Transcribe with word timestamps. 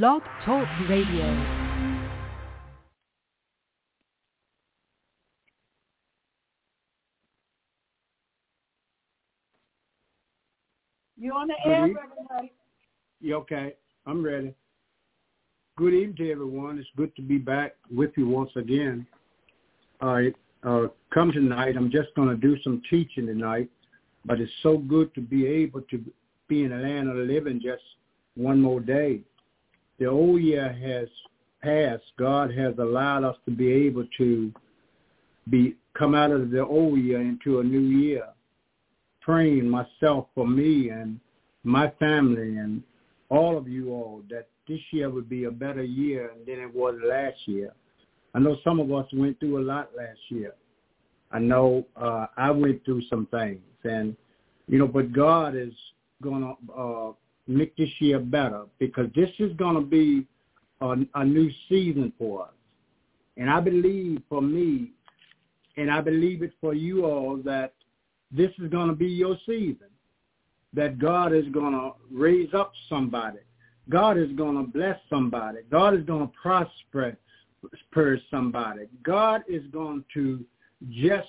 Blog 0.00 0.22
Talk 0.46 0.66
Radio. 0.88 1.26
You 11.18 11.32
on 11.34 11.48
the 11.48 11.54
Good 11.62 11.70
air, 11.70 11.86
eve- 11.88 11.94
Reverend 11.96 12.28
Knight? 12.30 12.52
Yeah, 13.20 13.34
okay. 13.34 13.74
I'm 14.06 14.24
ready. 14.24 14.54
Good 15.76 15.92
evening 15.92 16.16
to 16.16 16.32
everyone. 16.32 16.78
It's 16.78 16.88
good 16.96 17.14
to 17.16 17.22
be 17.22 17.36
back 17.36 17.74
with 17.94 18.12
you 18.16 18.26
once 18.26 18.50
again. 18.56 19.06
All 20.00 20.14
right. 20.14 20.34
Uh, 20.62 20.86
come 21.12 21.32
tonight. 21.32 21.76
I'm 21.76 21.90
just 21.90 22.14
going 22.16 22.30
to 22.30 22.36
do 22.36 22.56
some 22.62 22.80
teaching 22.88 23.26
tonight, 23.26 23.68
but 24.24 24.40
it's 24.40 24.50
so 24.62 24.78
good 24.78 25.14
to 25.16 25.20
be 25.20 25.46
able 25.46 25.82
to 25.82 26.02
be 26.48 26.64
in 26.64 26.70
the 26.70 26.76
land 26.76 27.10
of 27.10 27.16
the 27.16 27.24
living 27.24 27.60
just 27.62 27.82
one 28.36 28.58
more 28.58 28.80
day. 28.80 29.20
The 30.02 30.08
old 30.08 30.42
year 30.42 30.72
has 30.72 31.08
passed. 31.62 32.02
God 32.18 32.52
has 32.52 32.74
allowed 32.78 33.22
us 33.22 33.36
to 33.44 33.52
be 33.52 33.70
able 33.70 34.04
to 34.18 34.52
be 35.48 35.76
come 35.96 36.16
out 36.16 36.32
of 36.32 36.50
the 36.50 36.66
old 36.66 36.98
year 36.98 37.20
into 37.20 37.60
a 37.60 37.62
new 37.62 37.78
year. 37.78 38.24
Praying 39.20 39.68
myself 39.68 40.26
for 40.34 40.44
me 40.44 40.88
and 40.88 41.20
my 41.62 41.88
family 42.00 42.56
and 42.56 42.82
all 43.28 43.56
of 43.56 43.68
you 43.68 43.90
all 43.92 44.24
that 44.28 44.48
this 44.66 44.80
year 44.90 45.08
would 45.08 45.28
be 45.28 45.44
a 45.44 45.52
better 45.52 45.84
year 45.84 46.32
than 46.48 46.58
it 46.58 46.74
was 46.74 46.96
last 47.08 47.38
year. 47.46 47.72
I 48.34 48.40
know 48.40 48.56
some 48.64 48.80
of 48.80 48.90
us 48.90 49.06
went 49.12 49.38
through 49.38 49.60
a 49.60 49.64
lot 49.64 49.90
last 49.96 50.18
year. 50.30 50.54
I 51.30 51.38
know 51.38 51.86
uh, 51.94 52.26
I 52.36 52.50
went 52.50 52.84
through 52.84 53.02
some 53.08 53.26
things, 53.26 53.60
and 53.84 54.16
you 54.66 54.80
know, 54.80 54.88
but 54.88 55.12
God 55.12 55.54
is 55.54 55.74
going 56.20 56.40
to 56.42 56.72
uh, 56.72 57.12
make 57.46 57.76
this 57.76 57.90
year 58.00 58.18
better 58.18 58.64
because 58.78 59.08
this 59.14 59.30
is 59.38 59.52
going 59.54 59.74
to 59.74 59.82
be 59.82 60.26
a, 60.80 60.94
a 61.14 61.24
new 61.24 61.50
season 61.68 62.12
for 62.18 62.42
us. 62.44 62.54
And 63.36 63.50
I 63.50 63.60
believe 63.60 64.22
for 64.28 64.42
me, 64.42 64.90
and 65.76 65.90
I 65.90 66.00
believe 66.00 66.42
it 66.42 66.52
for 66.60 66.74
you 66.74 67.06
all 67.06 67.38
that 67.44 67.74
this 68.30 68.50
is 68.58 68.70
going 68.70 68.88
to 68.88 68.94
be 68.94 69.08
your 69.08 69.36
season. 69.46 69.88
That 70.74 70.98
God 70.98 71.34
is 71.34 71.46
going 71.52 71.72
to 71.72 71.92
raise 72.10 72.54
up 72.54 72.72
somebody. 72.88 73.38
God 73.88 74.16
is 74.16 74.32
going 74.32 74.56
to 74.56 74.62
bless 74.70 74.98
somebody. 75.10 75.58
God 75.70 75.94
is 75.94 76.04
going 76.04 76.26
to 76.26 76.32
prosper 76.40 77.16
per 77.90 78.18
somebody. 78.30 78.86
God 79.02 79.42
is 79.48 79.62
going 79.70 80.04
to 80.14 80.44
just 80.90 81.28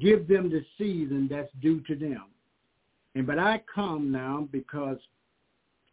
give 0.00 0.28
them 0.28 0.50
the 0.50 0.64
season 0.78 1.28
that's 1.30 1.50
due 1.60 1.80
to 1.82 1.96
them. 1.96 2.24
And 3.14 3.26
but 3.26 3.38
I 3.38 3.62
come 3.72 4.10
now 4.10 4.48
because 4.52 4.98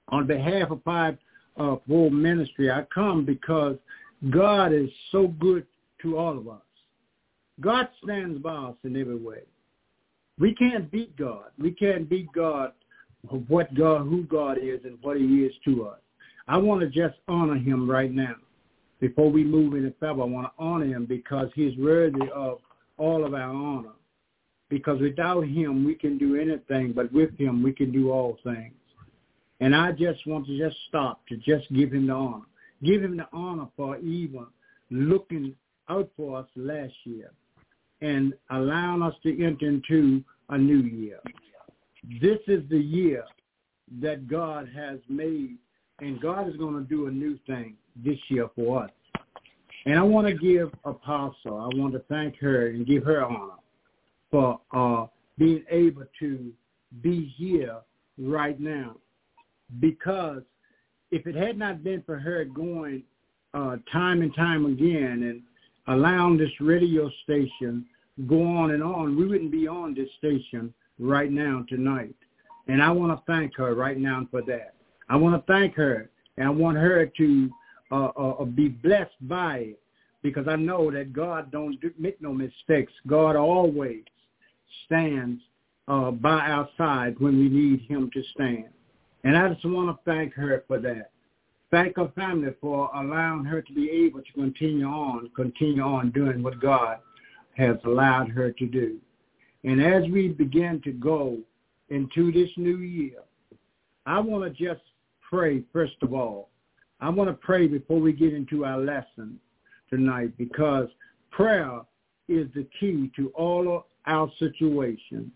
on 0.09 0.25
behalf 0.25 0.72
of 0.72 0.81
Five 0.84 1.17
uh, 1.58 1.76
World 1.88 2.14
Ministry, 2.14 2.72
I 2.72 2.84
come 2.94 3.26
because 3.26 3.78
God 4.30 4.73
is 4.73 4.89
so 5.11 5.28
good 5.39 5.66
to 6.02 6.17
all 6.17 6.38
of 6.38 6.48
us. 6.48 6.61
God 7.61 7.89
stands 8.03 8.42
by 8.42 8.56
us 8.56 8.76
in 8.84 8.95
every 8.95 9.17
way. 9.17 9.42
We 10.39 10.56
can't 10.56 10.89
beat 10.89 11.16
God. 11.17 11.52
We 11.58 11.72
can't 11.72 12.09
beat 12.09 12.31
God 12.31 12.72
what 13.48 13.73
God, 13.76 14.04
who 14.04 14.23
God 14.23 14.58
is 14.61 14.80
and 14.86 14.98
what 15.02 15.17
he 15.17 15.44
is 15.44 15.54
to 15.66 15.86
us. 15.88 16.00
I 16.48 16.58
want 16.58 16.81
to 16.81 16.88
just 16.88 17.20
honor 17.28 17.58
him 17.58 17.89
right 17.89 18.11
now. 18.11 18.36
Before 19.00 19.30
we 19.30 19.44
move 19.44 19.76
any 19.76 19.94
further, 20.00 20.22
I 20.22 20.26
want 20.26 20.48
to 20.48 20.64
honor 20.64 20.86
him 20.86 21.06
because 21.06 21.50
he's 21.54 21.78
worthy 21.78 22.30
of 22.33 22.59
all 22.98 23.26
of 23.26 23.33
our 23.33 23.54
honor. 23.54 23.92
Because 24.70 25.02
without 25.02 25.42
him, 25.48 25.84
we 25.84 25.95
can 25.95 26.17
do 26.17 26.36
anything, 26.36 26.94
but 26.94 27.12
with 27.12 27.36
him, 27.38 27.64
we 27.64 27.73
can 27.73 27.92
do 27.92 28.12
all 28.12 28.38
things. 28.44 28.73
And 29.59 29.76
I 29.76 29.92
just 29.92 30.26
want 30.26 30.45
to 30.48 30.58
just 30.58 30.78
stop 30.88 31.26
to 31.28 31.38
just 31.38 31.72
give 31.73 31.92
him 31.92 32.08
the 32.08 32.14
honor. 32.14 32.45
Give 32.84 33.03
him 33.03 33.17
the 33.17 33.28
honor 33.34 33.67
for 33.76 33.98
even 33.98 34.45
looking 34.89 35.56
out 35.89 36.09
for 36.16 36.38
us 36.39 36.48
last 36.56 36.94
year 37.03 37.31
and 38.02 38.34
allowing 38.52 39.02
us 39.02 39.16
to 39.23 39.45
enter 39.45 39.67
into 39.67 40.23
a 40.49 40.58
new 40.58 40.82
year. 40.82 41.20
This 42.22 42.39
is 42.48 42.64
the 42.70 42.77
year 42.80 43.26
that 44.02 44.27
God 44.27 44.70
has 44.73 44.99
made, 45.10 45.58
and 45.99 46.22
God 46.22 46.48
is 46.48 46.55
going 46.55 46.76
to 46.76 46.88
do 46.88 47.08
a 47.08 47.11
new 47.11 47.38
thing 47.45 47.76
this 47.95 48.17
year 48.30 48.49
for 48.55 48.83
us. 48.83 48.92
And 49.86 49.99
I 49.99 50.04
want 50.04 50.27
to 50.27 50.33
give 50.33 50.72
Apostle, 50.86 51.58
I 51.58 51.77
want 51.77 51.93
to 51.93 51.99
thank 52.08 52.38
her 52.38 52.67
and 52.67 52.86
give 52.86 53.04
her 53.04 53.26
honor 53.26 53.58
for 54.32 54.60
uh, 54.72 55.06
being 55.38 55.64
able 55.70 56.06
to 56.20 56.52
be 57.02 57.34
here 57.38 57.78
right 58.17 58.60
now. 58.60 58.95
Because 59.80 60.42
if 61.12 61.26
it 61.28 61.36
had 61.36 61.58
not 61.58 61.84
been 61.84 62.04
for 62.04 62.20
her 62.20 62.45
going 62.45 63.04
uh, 63.54 63.78
time 63.92 64.22
and 64.22 64.34
time 64.36 64.66
again 64.66 65.23
and 65.23 65.42
allowing 65.88 66.38
this 66.38 66.52
radio 66.60 67.10
station 67.23 67.86
go 68.28 68.44
on 68.44 68.72
and 68.72 68.84
on, 68.84 69.16
we 69.16 69.26
wouldn't 69.26 69.52
be 69.52 69.67
on 69.67 69.94
this 69.94 70.10
station 70.17 70.73
right 71.00 71.32
now 71.32 71.64
tonight. 71.70 72.16
And 72.67 72.84
I 72.84 72.92
want 72.92 73.17
to 73.17 73.23
thank 73.32 73.56
her 73.56 73.73
right 73.73 73.98
now 73.98 74.28
for 74.30 74.42
that. 74.44 74.73
I 75.10 75.16
want 75.16 75.36
to 75.36 75.52
thank 75.52 75.73
her, 75.76 76.10
and 76.38 76.48
I 76.48 76.52
want 76.52 76.78
her 76.78 77.06
to 77.17 77.50
uh, 77.92 78.06
uh, 78.06 78.46
be 78.46 78.67
blessed 78.67 79.16
by 79.22 79.58
it 79.58 79.80
because 80.22 80.48
I 80.48 80.56
know 80.56 80.92
that 80.92 81.14
God 81.14 81.52
don't 81.52 81.80
do, 81.82 81.92
make 81.98 82.22
no 82.22 82.34
mistakes. 82.34 82.94
God 83.08 83.36
always 83.36 84.04
stands 84.85 85.41
uh, 85.87 86.11
by 86.11 86.39
our 86.39 86.69
side 86.77 87.15
when 87.19 87.37
we 87.39 87.49
need 87.49 87.81
him 87.81 88.09
to 88.13 88.23
stand. 88.33 88.69
And 89.23 89.37
I 89.37 89.49
just 89.49 89.65
want 89.65 89.89
to 89.89 90.11
thank 90.11 90.33
her 90.35 90.63
for 90.67 90.80
that. 90.80 91.11
Thank 91.71 91.97
her 91.97 92.11
family 92.15 92.52
for 92.61 92.89
allowing 92.95 93.45
her 93.45 93.61
to 93.61 93.73
be 93.73 93.89
able 93.89 94.21
to 94.21 94.31
continue 94.33 94.85
on, 94.85 95.30
continue 95.35 95.83
on 95.83 96.11
doing 96.11 96.41
what 96.41 96.59
God 96.59 96.97
has 97.57 97.77
allowed 97.85 98.30
her 98.30 98.52
to 98.52 98.65
do. 98.65 98.97
And 99.63 99.81
as 99.81 100.03
we 100.09 100.30
begin 100.30 100.81
to 100.86 100.91
go 100.91 101.37
into 101.89 102.31
this 102.31 102.49
new 102.55 102.77
year, 102.77 103.19
I 104.05 104.19
want 104.19 104.43
to 104.43 104.49
just 104.65 104.81
pray 105.30 105.63
first 105.73 105.95
of 106.01 106.13
all. 106.13 106.49
I 107.01 107.09
want 107.09 107.30
to 107.30 107.33
pray 107.33 107.67
before 107.67 107.99
we 107.99 108.13
get 108.13 108.33
into 108.33 108.65
our 108.65 108.80
lesson 108.80 109.39
tonight 109.89 110.37
because 110.37 110.87
prayer 111.31 111.81
is 112.27 112.47
the 112.55 112.67
key 112.80 113.11
to 113.15 113.30
all 113.36 113.86
our 114.09 114.31
situations. 114.39 115.31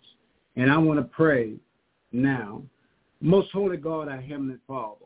And 0.55 0.71
I 0.71 0.77
want 0.77 0.99
to 0.99 1.03
pray 1.03 1.53
now. 2.11 2.61
Most 3.21 3.51
holy 3.51 3.77
God, 3.77 4.09
our 4.09 4.19
Heavenly 4.19 4.57
Father, 4.67 5.05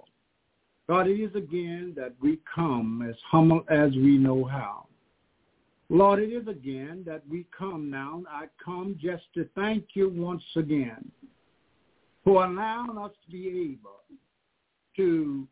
God, 0.87 1.07
it 1.07 1.19
is 1.19 1.35
again 1.35 1.93
that 1.97 2.13
we 2.21 2.39
come 2.53 3.05
as 3.07 3.15
humble 3.29 3.63
as 3.69 3.91
we 3.91 4.17
know 4.17 4.45
how. 4.45 4.87
Lord, 5.89 6.19
it 6.19 6.31
is 6.33 6.47
again 6.47 7.03
that 7.05 7.21
we 7.29 7.45
come 7.57 7.89
now. 7.89 8.23
I 8.29 8.45
come 8.63 8.97
just 9.01 9.23
to 9.35 9.47
thank 9.55 9.85
you 9.93 10.09
once 10.09 10.43
again 10.55 11.11
for 12.23 12.43
allowing 12.45 12.97
us 12.97 13.11
to 13.25 13.31
be 13.31 13.47
able 13.47 14.01
to 14.97 15.47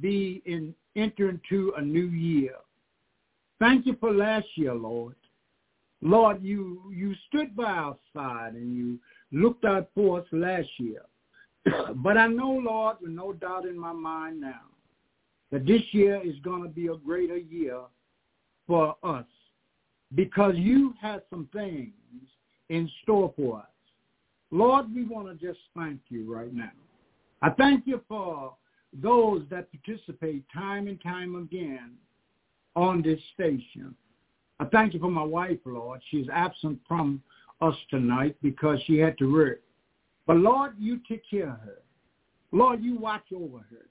be 0.00 0.42
in 0.46 0.74
enter 0.96 1.28
into 1.28 1.72
a 1.76 1.82
new 1.82 2.06
year. 2.06 2.54
Thank 3.58 3.86
you 3.86 3.96
for 4.00 4.12
last 4.12 4.46
year, 4.54 4.74
Lord. 4.74 5.14
Lord, 6.02 6.42
you 6.42 6.82
you 6.94 7.14
stood 7.28 7.56
by 7.56 7.64
our 7.64 7.96
side 8.14 8.54
and 8.54 8.76
you 8.76 8.98
looked 9.32 9.64
out 9.64 9.88
for 9.94 10.20
us 10.20 10.26
last 10.32 10.68
year. 10.78 11.02
but 11.96 12.16
I 12.16 12.26
know, 12.26 12.60
Lord, 12.62 12.98
with 13.00 13.10
no 13.10 13.32
doubt 13.32 13.66
in 13.66 13.78
my 13.78 13.92
mind 13.92 14.40
now, 14.40 14.62
that 15.50 15.66
this 15.66 15.82
year 15.92 16.20
is 16.24 16.36
going 16.42 16.62
to 16.62 16.68
be 16.68 16.88
a 16.88 16.96
greater 16.96 17.36
year 17.36 17.80
for 18.66 18.96
us 19.02 19.26
because 20.14 20.54
you 20.56 20.94
have 21.00 21.22
some 21.30 21.48
things 21.52 21.92
in 22.68 22.90
store 23.02 23.32
for 23.36 23.58
us. 23.58 23.66
Lord, 24.50 24.94
we 24.94 25.04
want 25.04 25.28
to 25.28 25.46
just 25.46 25.58
thank 25.76 26.00
you 26.08 26.32
right 26.32 26.52
now. 26.52 26.70
I 27.42 27.50
thank 27.50 27.86
you 27.86 28.00
for 28.08 28.54
those 28.92 29.42
that 29.50 29.68
participate 29.72 30.44
time 30.54 30.88
and 30.88 31.00
time 31.02 31.36
again 31.36 31.92
on 32.74 33.02
this 33.02 33.20
station. 33.34 33.94
I 34.58 34.64
thank 34.66 34.94
you 34.94 35.00
for 35.00 35.10
my 35.10 35.22
wife, 35.22 35.58
Lord. 35.64 36.00
She's 36.10 36.26
absent 36.32 36.80
from 36.88 37.22
us 37.60 37.74
tonight 37.90 38.36
because 38.42 38.78
she 38.86 38.98
had 38.98 39.18
to 39.18 39.32
work. 39.32 39.60
But 40.26 40.38
Lord, 40.38 40.72
you 40.78 41.00
take 41.08 41.22
care 41.28 41.50
of 41.50 41.60
her. 41.60 41.82
Lord, 42.52 42.82
you 42.82 42.96
watch 42.96 43.26
over 43.34 43.58
her. 43.58 43.86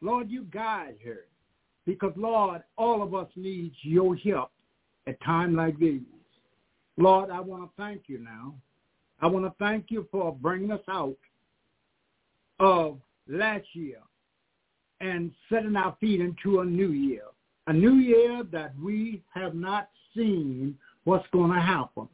Lord, 0.00 0.30
you 0.30 0.44
guide 0.44 0.96
her. 1.04 1.26
Because 1.84 2.12
Lord, 2.16 2.62
all 2.76 3.02
of 3.02 3.14
us 3.14 3.28
needs 3.36 3.76
your 3.82 4.16
help 4.16 4.50
at 5.06 5.22
times 5.22 5.54
like 5.56 5.78
these. 5.78 6.00
Lord, 6.96 7.30
I 7.30 7.40
want 7.40 7.62
to 7.62 7.70
thank 7.76 8.02
you 8.06 8.18
now. 8.18 8.54
I 9.20 9.26
want 9.26 9.44
to 9.44 9.52
thank 9.58 9.86
you 9.90 10.08
for 10.10 10.32
bringing 10.32 10.72
us 10.72 10.80
out 10.88 11.16
of 12.58 12.98
last 13.28 13.66
year 13.74 13.98
and 15.00 15.30
setting 15.48 15.76
our 15.76 15.96
feet 16.00 16.20
into 16.20 16.60
a 16.60 16.64
new 16.64 16.90
year. 16.90 17.22
A 17.68 17.72
new 17.72 17.94
year 17.94 18.42
that 18.52 18.72
we 18.82 19.22
have 19.34 19.54
not 19.54 19.88
seen 20.16 20.76
what's 21.04 21.26
going 21.32 21.52
to 21.52 21.60
happen. 21.60 22.08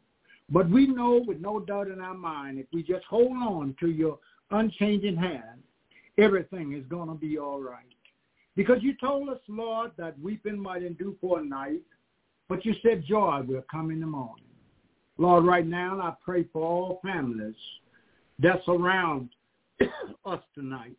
But 0.51 0.69
we 0.69 0.87
know 0.87 1.23
with 1.27 1.41
no 1.41 1.61
doubt 1.61 1.89
in 1.89 2.01
our 2.01 2.15
mind, 2.15 2.59
if 2.59 2.67
we 2.73 2.83
just 2.83 3.05
hold 3.07 3.33
on 3.33 3.75
to 3.81 3.89
your 3.89 4.19
unchanging 4.51 5.17
hand, 5.17 5.63
everything 6.19 6.75
is 6.75 6.85
going 6.89 7.09
to 7.09 7.15
be 7.15 7.39
all 7.39 7.61
right. 7.61 7.87
Because 8.55 8.83
you 8.83 8.95
told 9.01 9.31
us, 9.31 9.39
Lord, 9.49 9.93
that 9.97 10.19
weeping 10.21 10.59
might 10.59 10.83
endure 10.83 11.15
for 11.21 11.41
a 11.41 11.45
night, 11.45 11.81
but 12.49 12.67
you 12.67 12.75
said 12.83 13.05
joy 13.07 13.43
will 13.47 13.65
come 13.71 13.91
in 13.91 14.01
the 14.01 14.07
morning. 14.07 14.45
Lord, 15.17 15.47
right 15.47 15.67
now 15.67 16.01
I 16.01 16.13
pray 16.23 16.45
for 16.53 16.63
all 16.63 17.01
families 17.03 17.55
that's 18.39 18.67
around 18.69 19.31
us 20.27 20.41
tonight, 20.55 20.97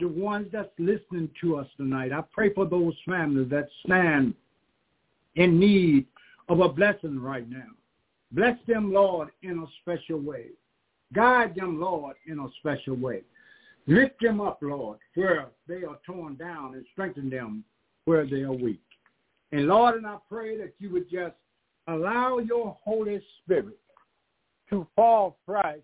the 0.00 0.08
ones 0.08 0.48
that's 0.52 0.70
listening 0.78 1.28
to 1.42 1.56
us 1.56 1.66
tonight. 1.76 2.12
I 2.12 2.22
pray 2.32 2.52
for 2.54 2.66
those 2.66 2.94
families 3.06 3.50
that 3.50 3.68
stand 3.84 4.34
in 5.34 5.58
need 5.60 6.06
of 6.48 6.60
a 6.60 6.68
blessing 6.68 7.20
right 7.20 7.48
now. 7.48 7.70
Bless 8.32 8.58
them, 8.66 8.92
Lord, 8.92 9.28
in 9.42 9.58
a 9.58 9.66
special 9.80 10.18
way. 10.20 10.46
Guide 11.12 11.54
them, 11.54 11.80
Lord, 11.80 12.16
in 12.26 12.38
a 12.38 12.48
special 12.58 12.96
way. 12.96 13.22
Lift 13.86 14.20
them 14.20 14.40
up, 14.40 14.58
Lord, 14.62 14.98
where 15.14 15.46
they 15.68 15.84
are 15.84 15.98
torn 16.04 16.34
down 16.34 16.74
and 16.74 16.84
strengthen 16.92 17.30
them 17.30 17.64
where 18.04 18.26
they 18.26 18.42
are 18.42 18.52
weak. 18.52 18.80
And 19.52 19.68
Lord, 19.68 19.96
and 19.96 20.06
I 20.06 20.16
pray 20.28 20.56
that 20.58 20.74
you 20.78 20.90
would 20.90 21.08
just 21.08 21.34
allow 21.86 22.38
your 22.38 22.76
Holy 22.82 23.20
Spirit 23.42 23.78
to 24.70 24.86
fall 24.96 25.38
fresh. 25.46 25.78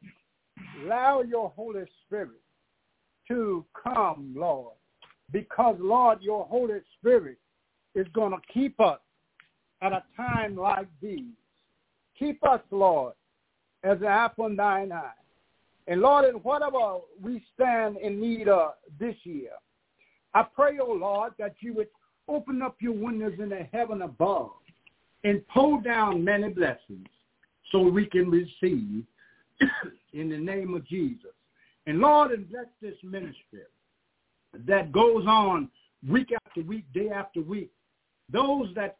Allow 0.82 1.22
your 1.22 1.52
Holy 1.54 1.84
Spirit 2.06 2.40
to 3.28 3.64
come, 3.82 4.34
Lord, 4.36 4.74
because, 5.30 5.76
Lord, 5.78 6.20
your 6.22 6.44
Holy 6.46 6.80
Spirit 6.98 7.38
is 7.94 8.06
going 8.12 8.32
to 8.32 8.52
keep 8.52 8.80
us 8.80 8.98
at 9.82 9.92
a 9.92 10.02
time 10.16 10.56
like 10.56 10.86
these. 11.02 11.34
Keep 12.18 12.46
us, 12.46 12.60
Lord, 12.70 13.14
as 13.82 13.98
an 13.98 14.06
apple 14.06 14.46
in 14.46 14.56
thine 14.56 14.92
eye. 14.92 15.10
And 15.88 16.00
Lord, 16.00 16.24
in 16.26 16.36
whatever 16.36 16.98
we 17.20 17.42
stand 17.54 17.96
in 17.96 18.20
need 18.20 18.48
of 18.48 18.74
this 19.00 19.16
year, 19.24 19.50
I 20.32 20.44
pray, 20.44 20.78
oh 20.80 20.92
Lord, 20.92 21.32
that 21.38 21.56
you 21.60 21.74
would 21.74 21.88
open 22.28 22.62
up 22.62 22.76
your 22.80 22.92
windows 22.92 23.34
in 23.40 23.48
the 23.48 23.66
heaven 23.72 24.02
above 24.02 24.52
and 25.24 25.46
pull 25.48 25.80
down 25.80 26.24
many 26.24 26.48
blessings 26.48 27.08
so 27.70 27.80
we 27.80 28.06
can 28.06 28.30
receive 28.30 29.04
in 30.12 30.28
the 30.28 30.38
name 30.38 30.74
of 30.74 30.86
Jesus. 30.86 31.32
And 31.86 31.98
Lord, 31.98 32.30
and 32.30 32.48
bless 32.48 32.66
this 32.80 32.96
ministry 33.02 33.62
that 34.66 34.92
goes 34.92 35.26
on 35.26 35.68
week 36.08 36.28
after 36.46 36.62
week, 36.62 36.84
day 36.94 37.08
after 37.08 37.40
week. 37.40 37.70
Those 38.32 38.68
that 38.76 38.98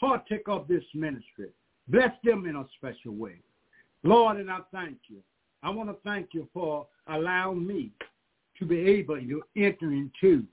partake 0.00 0.48
of 0.48 0.68
this 0.68 0.84
ministry, 0.94 1.50
bless 1.88 2.12
them 2.22 2.46
in 2.46 2.56
a 2.56 2.64
special 2.76 3.14
way. 3.14 3.40
Lord, 4.02 4.38
and 4.38 4.50
I 4.50 4.58
thank 4.72 4.98
you. 5.08 5.18
I 5.62 5.70
want 5.70 5.88
to 5.88 5.96
thank 6.04 6.28
you 6.32 6.48
for 6.52 6.86
allowing 7.08 7.66
me 7.66 7.92
to 8.58 8.66
be 8.66 8.78
able 8.78 9.16
to 9.16 9.42
enter 9.56 9.92
into 9.92 10.44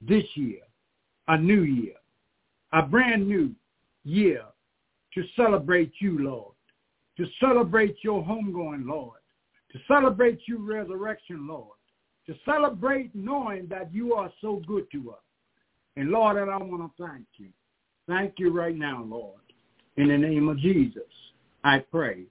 this 0.00 0.24
year, 0.34 0.60
a 1.28 1.38
new 1.38 1.62
year, 1.62 1.94
a 2.72 2.82
brand 2.82 3.28
new 3.28 3.54
year 4.04 4.42
to 5.14 5.22
celebrate 5.36 5.92
you, 6.00 6.18
Lord, 6.18 6.54
to 7.18 7.26
celebrate 7.38 7.96
your 8.02 8.24
homegoing, 8.24 8.86
Lord, 8.86 9.20
to 9.72 9.78
celebrate 9.86 10.40
your 10.46 10.60
resurrection, 10.60 11.46
Lord, 11.46 11.76
to 12.26 12.34
celebrate 12.44 13.14
knowing 13.14 13.66
that 13.68 13.92
you 13.92 14.14
are 14.14 14.32
so 14.40 14.62
good 14.66 14.90
to 14.92 15.12
us. 15.12 15.18
And 15.96 16.10
Lord, 16.10 16.38
and 16.38 16.50
I 16.50 16.56
want 16.56 16.82
to 16.82 17.04
thank 17.06 17.26
you. 17.36 17.48
Thank 18.08 18.34
you 18.38 18.50
right 18.50 18.76
now, 18.76 19.04
Lord. 19.06 19.40
In 19.96 20.08
the 20.08 20.18
name 20.18 20.48
of 20.48 20.58
Jesus, 20.58 21.02
I 21.64 21.78
pray. 21.78 22.24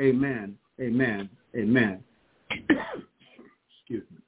Amen, 0.00 0.56
amen, 0.80 1.28
amen. 1.56 2.04
Excuse 2.50 4.04
me. 4.12 4.18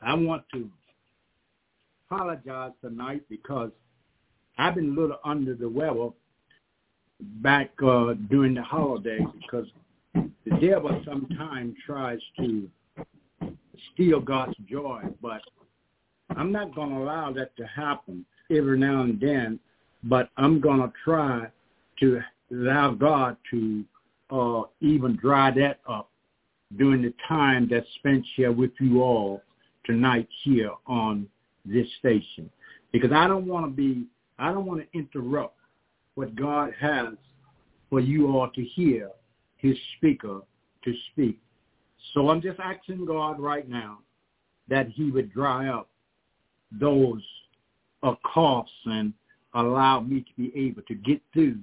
I 0.00 0.14
want 0.14 0.42
to 0.52 0.68
apologize 2.10 2.72
tonight 2.80 3.22
because 3.28 3.70
I've 4.58 4.74
been 4.74 4.96
a 4.96 5.00
little 5.00 5.18
under 5.24 5.54
the 5.54 5.68
weather 5.68 6.08
back 7.20 7.70
uh, 7.86 8.14
during 8.28 8.54
the 8.54 8.62
holidays 8.62 9.26
because 9.40 9.66
the 10.14 10.56
devil 10.60 11.00
sometimes 11.04 11.74
tries 11.86 12.18
to 12.38 12.68
steal 13.94 14.20
God's 14.20 14.56
joy, 14.68 15.02
but 15.20 15.40
I'm 16.36 16.52
not 16.52 16.74
going 16.74 16.90
to 16.90 16.96
allow 16.96 17.32
that 17.32 17.56
to 17.56 17.66
happen 17.66 18.24
every 18.50 18.78
now 18.78 19.02
and 19.02 19.20
then, 19.20 19.58
but 20.04 20.30
I'm 20.36 20.60
going 20.60 20.80
to 20.80 20.92
try 21.04 21.46
to 22.00 22.20
allow 22.50 22.92
God 22.92 23.36
to 23.50 23.84
uh, 24.30 24.62
even 24.80 25.16
dry 25.16 25.50
that 25.52 25.80
up 25.88 26.10
during 26.76 27.02
the 27.02 27.14
time 27.28 27.68
that's 27.70 27.86
spent 27.96 28.24
here 28.36 28.52
with 28.52 28.72
you 28.80 29.02
all 29.02 29.42
tonight 29.84 30.28
here 30.44 30.72
on 30.86 31.28
this 31.64 31.86
station 31.98 32.50
because 32.92 33.12
I 33.12 33.26
don't 33.26 33.46
want 33.46 33.66
to 33.66 33.70
be, 33.70 34.06
I 34.38 34.52
don't 34.52 34.66
want 34.66 34.80
to 34.80 34.98
interrupt 34.98 35.56
what 36.14 36.34
God 36.34 36.72
has 36.80 37.14
for 37.90 38.00
you 38.00 38.28
all 38.28 38.48
to 38.50 38.62
hear 38.62 39.10
his 39.56 39.76
speaker 39.96 40.40
to 40.84 40.94
speak. 41.12 41.38
So 42.14 42.28
I'm 42.28 42.42
just 42.42 42.58
asking 42.58 43.06
God 43.06 43.38
right 43.38 43.68
now 43.68 43.98
that 44.68 44.88
he 44.88 45.10
would 45.10 45.32
dry 45.32 45.68
up 45.68 45.88
those 46.80 47.22
uh, 48.02 48.14
coughs 48.22 48.70
and 48.86 49.12
allow 49.54 50.00
me 50.00 50.20
to 50.20 50.32
be 50.36 50.52
able 50.56 50.82
to 50.82 50.94
get 50.94 51.20
through 51.32 51.58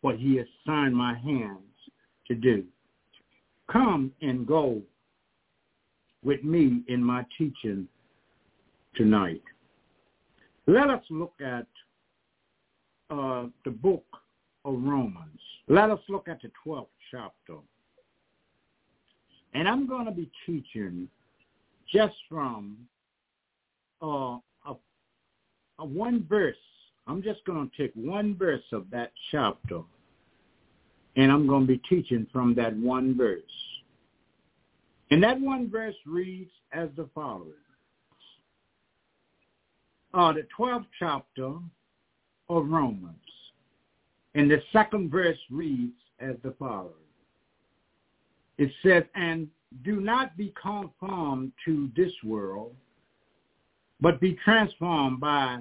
what 0.00 0.16
he 0.16 0.38
assigned 0.38 0.94
my 0.94 1.16
hands 1.18 1.58
to 2.26 2.34
do. 2.34 2.64
Come 3.70 4.12
and 4.20 4.46
go 4.46 4.82
with 6.24 6.44
me 6.44 6.82
in 6.88 7.02
my 7.02 7.24
teaching 7.38 7.88
tonight. 8.94 9.42
Let 10.66 10.90
us 10.90 11.02
look 11.10 11.34
at 11.40 11.66
uh, 13.10 13.46
the 13.64 13.70
book 13.70 14.04
of 14.64 14.74
Romans. 14.74 15.40
Let 15.68 15.90
us 15.90 16.00
look 16.08 16.28
at 16.28 16.40
the 16.42 16.50
12th 16.66 16.86
chapter. 17.10 17.56
And 19.54 19.68
I'm 19.68 19.86
going 19.86 20.06
to 20.06 20.12
be 20.12 20.30
teaching 20.46 21.08
just 21.92 22.14
from 22.28 22.76
uh, 24.02 24.38
a, 24.66 24.74
a 25.78 25.84
one 25.84 26.26
verse. 26.28 26.56
I'm 27.06 27.22
just 27.22 27.44
going 27.44 27.70
to 27.70 27.76
take 27.76 27.92
one 27.94 28.36
verse 28.36 28.62
of 28.72 28.88
that 28.90 29.12
chapter, 29.30 29.80
and 31.16 31.32
I'm 31.32 31.46
going 31.46 31.62
to 31.62 31.66
be 31.66 31.80
teaching 31.88 32.26
from 32.32 32.54
that 32.54 32.76
one 32.76 33.16
verse. 33.16 33.42
And 35.10 35.22
that 35.22 35.40
one 35.40 35.70
verse 35.70 35.96
reads 36.06 36.50
as 36.72 36.88
the 36.96 37.08
following 37.14 37.52
uh, 40.14 40.32
the 40.32 40.46
12th 40.58 40.86
chapter 40.98 41.54
of 42.48 42.68
Romans. 42.68 43.16
And 44.34 44.50
the 44.50 44.62
second 44.72 45.10
verse 45.10 45.38
reads 45.50 45.96
as 46.20 46.36
the 46.42 46.54
following. 46.58 46.92
It 48.58 48.70
says, 48.82 49.04
and 49.14 49.48
do 49.84 50.00
not 50.00 50.36
be 50.36 50.52
conformed 50.60 51.52
to 51.64 51.90
this 51.96 52.12
world, 52.24 52.74
but 54.02 54.20
be 54.20 54.36
transformed 54.44 55.20
by 55.20 55.60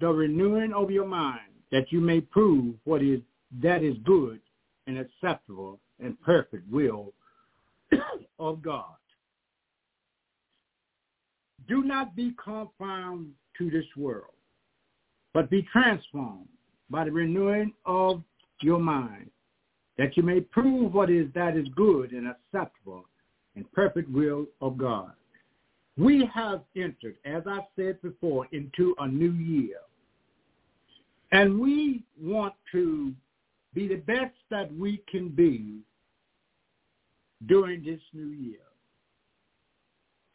the 0.00 0.08
renewing 0.08 0.72
of 0.72 0.90
your 0.90 1.06
mind, 1.06 1.52
that 1.70 1.92
you 1.92 2.00
may 2.00 2.20
prove 2.20 2.74
what 2.84 3.02
is 3.02 3.20
that 3.62 3.84
is 3.84 3.96
good 4.04 4.40
and 4.88 4.98
acceptable 4.98 5.78
and 6.00 6.20
perfect 6.20 6.68
will 6.70 7.12
of 8.40 8.60
God. 8.62 8.96
Do 11.68 11.84
not 11.84 12.16
be 12.16 12.34
conformed 12.42 13.30
to 13.58 13.70
this 13.70 13.84
world, 13.96 14.34
but 15.32 15.48
be 15.48 15.62
transformed 15.72 16.48
by 16.90 17.04
the 17.04 17.12
renewing 17.12 17.72
of 17.86 18.22
your 18.60 18.80
mind, 18.80 19.30
that 19.98 20.16
you 20.16 20.24
may 20.24 20.40
prove 20.40 20.94
what 20.94 21.10
is 21.10 21.28
that 21.34 21.56
is 21.56 21.68
good 21.76 22.10
and 22.10 22.26
acceptable 22.26 23.04
and 23.54 23.70
perfect 23.72 24.10
will 24.10 24.46
of 24.60 24.78
God. 24.78 25.12
We 25.98 26.30
have 26.32 26.62
entered, 26.76 27.16
as 27.24 27.42
I 27.46 27.58
said 27.74 28.00
before, 28.02 28.46
into 28.52 28.94
a 28.98 29.08
new 29.08 29.32
year. 29.32 29.78
And 31.32 31.58
we 31.58 32.04
want 32.20 32.54
to 32.72 33.12
be 33.74 33.88
the 33.88 33.96
best 33.96 34.34
that 34.50 34.72
we 34.74 35.02
can 35.10 35.28
be 35.28 35.80
during 37.46 37.84
this 37.84 38.00
new 38.14 38.28
year. 38.28 38.60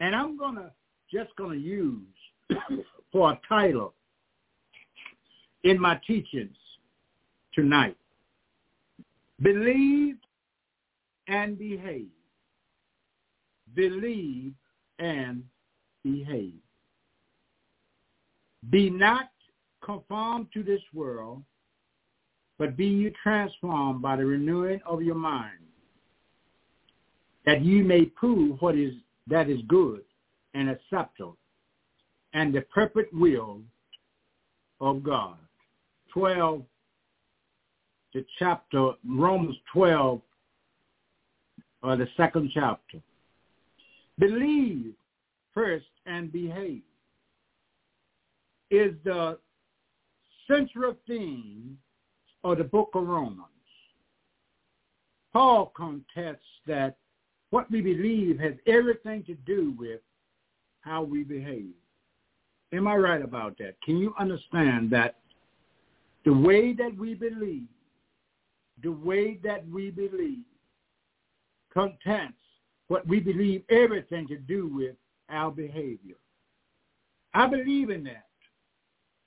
And 0.01 0.13
I'm 0.13 0.37
gonna 0.37 0.71
just 1.11 1.33
gonna 1.37 1.55
use 1.55 2.01
for 3.11 3.31
a 3.31 3.39
title 3.47 3.93
in 5.63 5.79
my 5.79 5.99
teachings 6.05 6.57
tonight. 7.53 7.95
Believe 9.41 10.17
and 11.27 11.57
behave. 11.57 12.09
Believe 13.73 14.53
and 14.99 15.43
behave. 16.03 16.53
Be 18.69 18.89
not 18.89 19.29
conformed 19.83 20.47
to 20.53 20.63
this 20.63 20.81
world, 20.93 21.43
but 22.57 22.77
be 22.77 22.85
you 22.85 23.11
transformed 23.21 24.01
by 24.01 24.15
the 24.15 24.25
renewing 24.25 24.79
of 24.85 25.01
your 25.01 25.15
mind, 25.15 25.59
that 27.45 27.61
you 27.61 27.83
may 27.83 28.05
prove 28.05 28.61
what 28.61 28.75
is 28.75 28.93
that 29.27 29.49
is 29.49 29.59
good 29.67 30.03
and 30.53 30.69
acceptable 30.69 31.37
and 32.33 32.53
the 32.53 32.61
perfect 32.61 33.13
will 33.13 33.61
of 34.81 35.03
God. 35.03 35.37
12, 36.13 36.63
the 38.13 38.25
chapter, 38.37 38.91
Romans 39.07 39.55
12, 39.71 40.21
or 41.83 41.95
the 41.95 42.07
second 42.17 42.51
chapter. 42.53 42.99
Believe 44.19 44.93
first 45.53 45.85
and 46.05 46.31
behave 46.31 46.81
is 48.71 48.93
the 49.03 49.37
central 50.47 50.95
theme 51.07 51.77
of 52.43 52.57
the 52.57 52.63
book 52.63 52.89
of 52.95 53.07
Romans. 53.07 53.47
Paul 55.31 55.71
contests 55.75 56.41
that 56.67 56.97
what 57.49 57.69
we 57.71 57.81
believe 57.81 58.39
has 58.39 58.53
everything 58.65 59.23
to 59.25 59.35
do 59.35 59.73
with 59.77 60.01
how 60.81 61.03
we 61.03 61.23
behave. 61.23 61.73
Am 62.71 62.87
I 62.87 62.95
right 62.95 63.21
about 63.21 63.57
that? 63.59 63.75
Can 63.83 63.97
you 63.97 64.13
understand 64.19 64.89
that 64.91 65.19
the 66.25 66.33
way 66.33 66.73
that 66.73 66.97
we 66.97 67.13
believe, 67.13 67.67
the 68.81 68.91
way 68.91 69.39
that 69.43 69.67
we 69.69 69.91
believe 69.91 70.45
contains 71.71 72.33
what 72.87 73.05
we 73.07 73.19
believe 73.19 73.63
everything 73.69 74.27
to 74.27 74.37
do 74.37 74.67
with 74.67 74.95
our 75.29 75.51
behavior. 75.51 76.15
I 77.33 77.47
believe 77.47 77.89
in 77.89 78.03
that. 78.03 78.27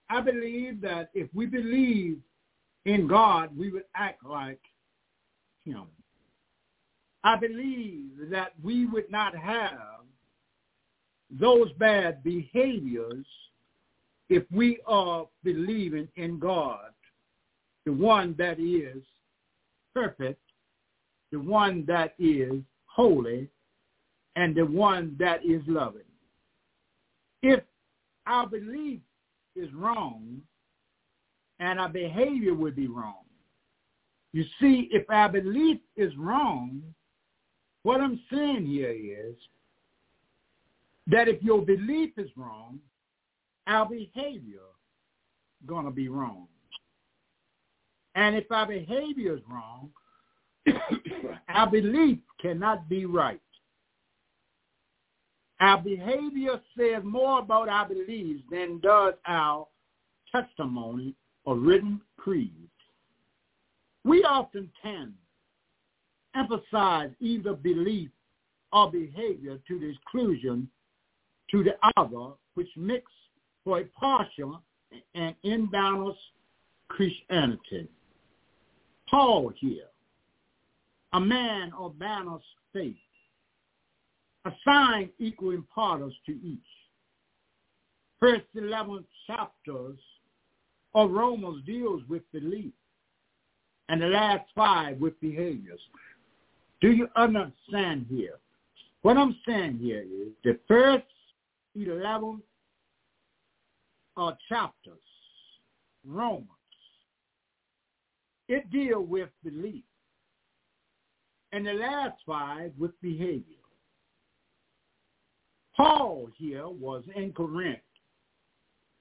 I 0.09 0.21
believe 0.21 0.81
that 0.83 1.11
if 1.15 1.29
we 1.35 1.47
believe 1.47 2.19
in 2.85 3.09
God, 3.09 3.57
we 3.57 3.71
would 3.71 3.85
act 3.97 4.25
like 4.25 4.61
him. 5.65 5.87
I 7.25 7.35
believe 7.37 8.31
that 8.31 8.53
we 8.63 8.87
would 8.87 9.11
not 9.11 9.37
have 9.37 10.05
those 11.29 11.73
bad 11.73 12.23
behaviors 12.23 13.27
if 14.29 14.45
we 14.53 14.79
are 14.87 15.27
believing 15.43 16.09
in 16.15 16.39
God, 16.39 16.91
the 17.85 17.93
one 17.93 18.35
that 18.39 18.61
is 18.61 19.03
perfect, 19.95 20.41
the 21.33 21.41
one 21.41 21.85
that 21.87 22.15
is 22.19 22.63
holy, 22.87 23.49
and 24.37 24.55
the 24.55 24.65
one 24.65 25.17
that 25.19 25.45
is 25.45 25.63
loving. 25.67 26.03
If 27.43 27.63
our 28.27 28.47
belief 28.47 29.01
is 29.55 29.73
wrong 29.73 30.41
and 31.59 31.81
our 31.81 31.89
behavior 31.89 32.55
would 32.55 32.77
be 32.77 32.87
wrong. 32.87 33.25
You 34.33 34.45
see, 34.61 34.89
if 34.93 35.09
our 35.09 35.31
belief 35.31 35.79
is 35.97 36.15
wrong, 36.17 36.83
what 37.83 38.01
I'm 38.01 38.21
saying 38.31 38.67
here 38.67 38.91
is 38.91 39.35
that 41.07 41.29
if 41.29 41.43
your 41.43 41.63
belief 41.63 42.11
is 42.19 42.29
wrong, 42.37 42.79
our 43.67 43.89
behavior 43.89 44.61
to 45.67 45.91
be 45.91 46.09
wrong. 46.09 46.47
And 48.15 48.37
if 48.37 48.51
our 48.51 48.67
behavior 48.67 49.37
is 49.37 49.43
wrong, 49.49 49.91
our 51.49 51.71
belief 51.71 52.19
cannot 52.41 52.89
be 52.89 53.05
right. 53.07 53.41
Our 55.61 55.79
behavior 55.83 56.61
says 56.77 57.03
more 57.03 57.39
about 57.41 57.69
our 57.69 57.89
beliefs 57.89 58.43
than 58.51 58.81
does 58.81 59.15
our 59.27 59.67
testimony 60.31 61.15
or 61.45 61.57
written 61.57 62.01
creed. 62.17 62.69
We 64.05 64.23
often 64.25 64.71
tend 64.83 65.15
to 66.35 66.41
emphasize 66.41 67.11
either 67.21 67.55
belief 67.55 68.11
or 68.73 68.91
behavior 68.91 69.59
to 69.67 69.79
the 69.79 69.91
exclusion 69.91 70.69
to 71.51 71.65
the 71.65 71.77
other, 71.97 72.35
which 72.55 72.69
makes 72.77 73.11
for 73.65 73.81
a 73.81 73.85
partial 73.99 74.63
and 75.15 75.35
imbalanced 75.45 76.17
Christianity. 76.89 77.89
Paul 79.09 79.53
here, 79.57 79.89
a 81.13 81.21
man 81.21 81.73
of 81.79 81.99
balanced 81.99 82.47
faith, 82.73 82.97
assign 84.47 85.11
equal 85.19 85.51
importance 85.51 86.15
to 86.27 86.33
each. 86.33 86.61
First 88.21 88.45
11 88.55 89.05
chapters 89.27 89.99
of 90.95 91.11
Romans 91.11 91.65
deals 91.67 92.03
with 92.09 92.23
belief, 92.33 92.73
and 93.89 94.01
the 94.01 94.07
last 94.07 94.45
five 94.55 94.99
with 94.99 95.21
behaviors. 95.21 95.81
Do 96.81 96.91
you 96.91 97.09
understand 97.17 98.07
here? 98.09 98.39
What 99.03 99.17
I'm 99.17 99.37
saying 99.47 99.79
here 99.81 100.03
is 100.03 100.33
the 100.43 100.59
first 100.67 101.05
11 101.75 102.43
uh, 104.17 104.33
chapters, 104.49 104.95
Romans, 106.05 106.49
it 108.49 108.71
deal 108.71 109.03
with 109.03 109.29
belief. 109.45 109.85
And 111.53 111.67
the 111.67 111.73
last 111.73 112.17
five 112.27 112.73
with 112.79 112.99
behavior. 113.01 113.57
Paul 115.77 116.29
here 116.37 116.69
was 116.69 117.05
in 117.15 117.33
Corinth 117.33 117.79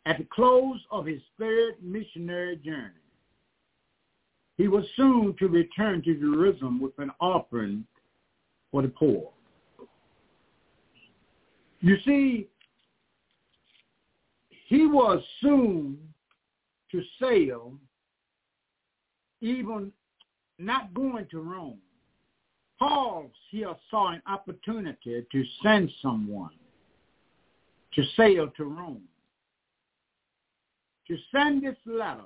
at 0.06 0.18
the 0.18 0.26
close 0.26 0.80
of 0.92 1.06
his 1.06 1.22
third 1.40 1.76
missionary 1.82 2.58
journey. 2.58 2.92
He 4.58 4.68
was 4.68 4.86
soon 4.96 5.36
to 5.40 5.48
return 5.48 6.02
to 6.04 6.16
Jerusalem 6.16 6.82
with 6.82 6.98
an 6.98 7.12
offering 7.20 7.86
for 8.72 8.82
the 8.82 8.90
poor. 8.90 9.32
You 11.80 11.98
see, 12.06 12.48
he 14.68 14.88
was 14.88 15.24
soon 15.42 15.98
to 16.92 17.02
sail, 17.22 17.74
even 19.42 19.92
not 20.58 20.94
going 20.94 21.28
to 21.32 21.40
Rome. 21.40 21.80
Paul 22.80 23.30
here 23.50 23.76
saw 23.90 24.12
an 24.12 24.22
opportunity 24.28 25.26
to 25.32 25.44
send 25.62 25.92
someone 26.02 26.52
to 27.96 28.04
sail 28.18 28.50
to 28.58 28.66
Rome, 28.66 29.04
to 31.08 31.18
send 31.34 31.64
this 31.64 31.78
letter 31.86 32.26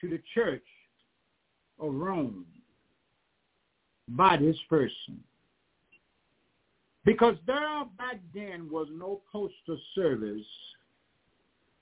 to 0.00 0.08
the 0.08 0.20
church 0.34 0.64
of 1.80 1.92
Rome 1.92 2.46
by 4.08 4.36
this 4.36 4.56
person. 4.68 5.22
Because 7.04 7.36
there 7.46 7.84
back 7.98 8.20
then 8.34 8.70
was 8.70 8.88
no 8.92 9.20
postal 9.30 9.78
service 9.94 10.46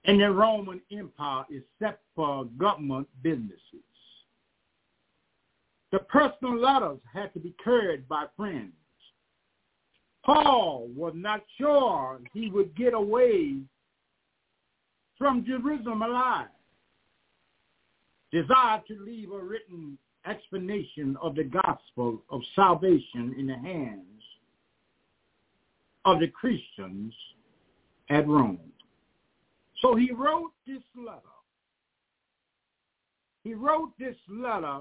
in 0.04 0.18
the 0.18 0.30
Roman 0.30 0.80
Empire 0.90 1.44
except 1.50 2.02
for 2.16 2.44
government 2.58 3.08
businesses. 3.22 3.58
The 5.92 6.00
personal 6.00 6.58
letters 6.58 6.98
had 7.12 7.32
to 7.34 7.38
be 7.38 7.54
carried 7.62 8.08
by 8.08 8.24
friends. 8.36 8.72
Paul 10.24 10.88
was 10.94 11.14
not 11.16 11.42
sure 11.58 12.20
he 12.32 12.48
would 12.50 12.76
get 12.76 12.94
away 12.94 13.56
from 15.18 15.44
Jerusalem 15.44 16.02
alive. 16.02 16.48
Desired 18.30 18.82
to 18.88 18.98
leave 19.04 19.30
a 19.32 19.38
written 19.38 19.98
explanation 20.26 21.16
of 21.20 21.34
the 21.34 21.44
gospel 21.44 22.22
of 22.30 22.40
salvation 22.54 23.34
in 23.38 23.46
the 23.46 23.58
hands 23.58 24.22
of 26.04 26.20
the 26.20 26.28
Christians 26.28 27.12
at 28.08 28.26
Rome. 28.26 28.58
So 29.80 29.96
he 29.96 30.12
wrote 30.12 30.52
this 30.66 30.82
letter. 30.96 31.18
He 33.44 33.54
wrote 33.54 33.92
this 33.98 34.16
letter 34.28 34.80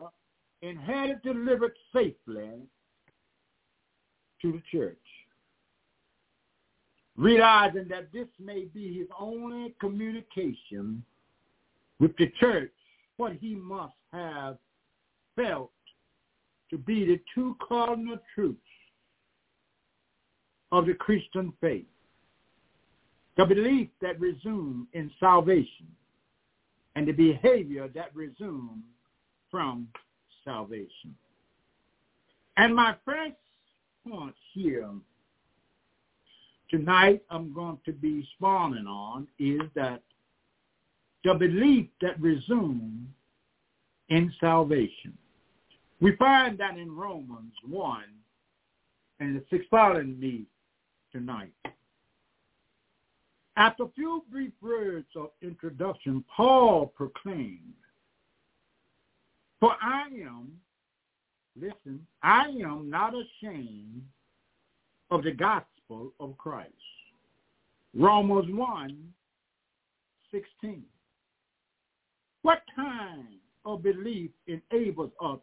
and 0.61 0.79
had 0.79 1.09
it 1.09 1.23
delivered 1.23 1.73
safely 1.91 2.61
to 4.41 4.51
the 4.51 4.61
church 4.71 4.97
realizing 7.17 7.87
that 7.89 8.11
this 8.13 8.27
may 8.39 8.65
be 8.65 8.99
his 8.99 9.07
only 9.19 9.75
communication 9.79 11.03
with 11.99 12.15
the 12.17 12.31
church, 12.39 12.71
what 13.17 13.33
he 13.33 13.55
must 13.55 13.93
have 14.11 14.57
felt 15.35 15.71
to 16.69 16.77
be 16.77 17.05
the 17.05 17.19
two 17.35 17.55
cardinal 17.67 18.17
truths 18.33 18.59
of 20.71 20.85
the 20.85 20.93
Christian 20.93 21.53
faith. 21.61 21.85
The 23.37 23.45
belief 23.45 23.89
that 24.01 24.19
resumes 24.19 24.87
in 24.93 25.11
salvation 25.19 25.87
and 26.95 27.07
the 27.07 27.11
behavior 27.11 27.87
that 27.93 28.15
resumes 28.15 28.83
from 29.49 29.87
salvation. 30.43 31.15
And 32.57 32.75
my 32.75 32.95
first 33.05 33.35
point 34.07 34.35
here 34.53 34.89
tonight 36.71 37.21
I'm 37.29 37.53
going 37.53 37.77
to 37.85 37.91
be 37.91 38.27
spawning 38.35 38.87
on 38.87 39.27
is 39.37 39.61
that 39.75 40.01
the 41.23 41.35
belief 41.35 41.87
that 42.01 42.19
resumes 42.19 43.07
in 44.09 44.33
salvation. 44.39 45.15
We 45.99 46.15
find 46.15 46.57
that 46.57 46.77
in 46.77 46.95
Romans 46.95 47.53
1 47.67 48.03
and 49.19 49.41
sixth 49.51 49.69
part 49.69 49.97
me 50.07 50.45
tonight. 51.11 51.53
After 53.57 53.83
a 53.83 53.89
few 53.89 54.23
brief 54.31 54.53
words 54.61 55.05
of 55.15 55.29
introduction, 55.41 56.23
Paul 56.35 56.87
proclaimed, 56.87 57.59
For 59.59 59.75
I 59.81 60.07
am, 60.25 60.53
listen, 61.55 62.07
I 62.23 62.45
am 62.45 62.89
not 62.89 63.13
ashamed 63.13 64.03
of 65.11 65.23
the 65.23 65.31
gospel 65.31 65.80
of 66.19 66.37
Christ. 66.37 66.71
Romans 67.95 68.47
1, 68.49 69.13
16. 70.31 70.83
What 72.41 72.61
kind 72.75 73.27
of 73.65 73.83
belief 73.83 74.31
enables 74.47 75.11
us 75.23 75.39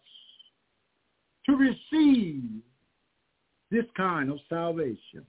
to 1.47 1.57
receive 1.57 2.43
this 3.71 3.85
kind 3.97 4.31
of 4.31 4.38
salvation? 4.49 5.25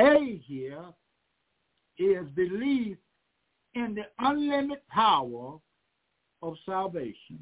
A 0.00 0.42
here 0.46 0.84
is 1.98 2.26
belief 2.34 2.96
in 3.74 3.94
the 3.94 4.04
unlimited 4.18 4.86
power 4.88 5.58
of 6.42 6.54
salvation. 6.66 7.38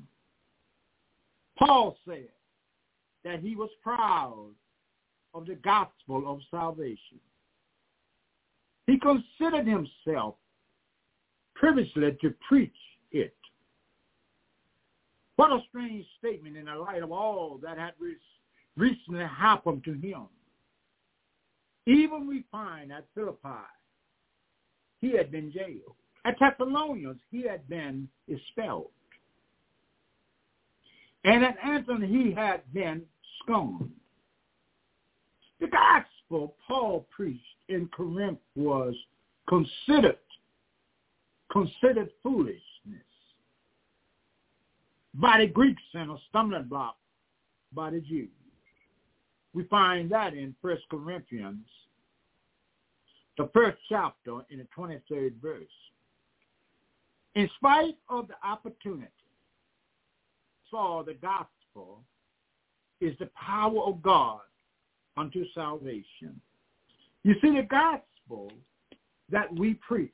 Paul 1.58 1.96
said 2.06 2.28
that 3.24 3.40
he 3.40 3.56
was 3.56 3.70
proud 3.82 4.50
of 5.34 5.46
the 5.46 5.54
gospel 5.56 6.24
of 6.26 6.40
salvation. 6.50 7.20
He 8.86 8.98
considered 8.98 9.66
himself 9.66 10.34
privileged 11.54 12.20
to 12.20 12.34
preach 12.46 12.74
it. 13.12 13.34
What 15.36 15.52
a 15.52 15.60
strange 15.68 16.06
statement 16.18 16.56
in 16.56 16.66
the 16.66 16.74
light 16.74 17.02
of 17.02 17.12
all 17.12 17.58
that 17.62 17.78
had 17.78 17.92
recently 18.76 19.24
happened 19.24 19.84
to 19.84 19.92
him. 19.92 20.26
Even 21.86 22.26
we 22.26 22.44
find 22.50 22.92
at 22.92 23.06
Philippi, 23.14 23.48
he 25.00 25.16
had 25.16 25.32
been 25.32 25.50
jailed. 25.52 25.96
At 26.24 26.38
Thessalonians, 26.38 27.18
he 27.30 27.42
had 27.42 27.68
been 27.68 28.08
expelled. 28.28 28.90
And 31.24 31.44
at 31.44 31.56
Antioch, 31.64 32.02
he 32.02 32.32
had 32.32 32.72
been 32.72 33.02
scorned. 33.40 33.90
The 35.62 35.68
gospel 35.68 36.56
Paul 36.66 37.06
preached 37.14 37.40
in 37.68 37.88
Corinth 37.96 38.40
was 38.56 38.96
considered 39.48 40.18
considered 41.52 42.10
foolishness 42.20 43.06
by 45.14 45.38
the 45.38 45.46
Greeks 45.46 45.82
and 45.94 46.10
a 46.10 46.16
stumbling 46.28 46.64
block 46.64 46.96
by 47.72 47.90
the 47.90 48.00
Jews. 48.00 48.28
We 49.54 49.62
find 49.64 50.10
that 50.10 50.34
in 50.34 50.56
First 50.60 50.82
Corinthians, 50.90 51.66
the 53.38 53.48
first 53.54 53.78
chapter 53.88 54.40
in 54.50 54.58
the 54.58 54.66
23rd 54.76 55.34
verse. 55.40 55.62
In 57.36 57.48
spite 57.56 57.98
of 58.08 58.26
the 58.26 58.34
opportunity 58.44 59.12
for 60.68 61.04
the 61.04 61.14
gospel 61.14 62.00
is 63.00 63.16
the 63.20 63.30
power 63.36 63.80
of 63.82 64.02
God 64.02 64.40
unto 65.16 65.44
salvation. 65.54 66.40
You 67.24 67.34
see, 67.40 67.56
the 67.56 67.66
gospel 67.68 68.50
that 69.30 69.52
we 69.56 69.74
preach, 69.74 70.10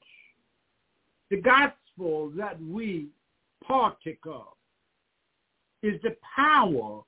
the 1.31 1.41
gospel 1.41 2.31
that 2.37 2.61
we 2.63 3.09
partake 3.67 4.21
of, 4.27 4.55
is 5.83 6.01
the 6.03 6.17
power 6.37 7.03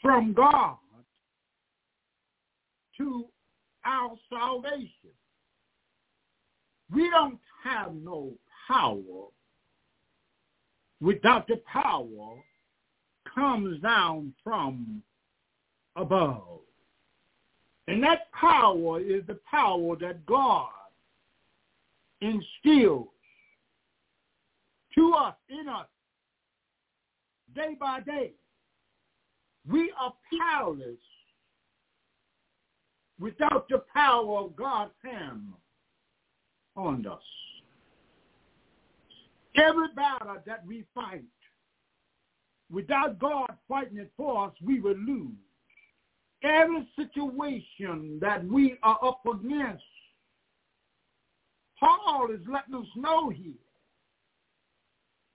from 0.00 0.32
God 0.32 0.76
to 2.98 3.26
our 3.84 4.16
salvation. 4.28 4.90
We 6.92 7.08
don't 7.10 7.38
have 7.64 7.94
no 7.94 8.32
power 8.68 9.28
without 11.00 11.46
the 11.48 11.60
power 11.70 12.36
comes 13.34 13.80
down 13.80 14.32
from 14.44 15.02
above. 15.96 16.60
And 17.88 18.02
that 18.02 18.30
power 18.32 19.00
is 19.00 19.22
the 19.26 19.38
power 19.50 19.96
that 19.96 20.24
God 20.26 20.68
instills 22.20 23.08
to 24.94 25.14
us, 25.14 25.34
in 25.48 25.68
us, 25.68 25.86
day 27.54 27.76
by 27.78 28.00
day. 28.00 28.32
We 29.68 29.92
are 30.00 30.12
powerless 30.40 30.98
without 33.18 33.68
the 33.68 33.82
power 33.94 34.38
of 34.38 34.56
God's 34.56 34.92
hand 35.02 35.48
on 36.76 37.06
us. 37.06 37.22
Every 39.56 39.88
battle 39.94 40.36
that 40.46 40.66
we 40.66 40.84
fight, 40.94 41.24
without 42.70 43.18
God 43.18 43.50
fighting 43.68 43.98
it 43.98 44.10
for 44.16 44.46
us, 44.46 44.52
we 44.64 44.80
will 44.80 44.96
lose. 44.96 45.36
Every 46.42 46.88
situation 46.96 48.18
that 48.20 48.44
we 48.44 48.76
are 48.82 48.98
up 49.04 49.20
against, 49.26 49.84
Paul 51.78 52.28
is 52.32 52.40
letting 52.52 52.74
us 52.74 52.88
know 52.96 53.28
here 53.30 53.52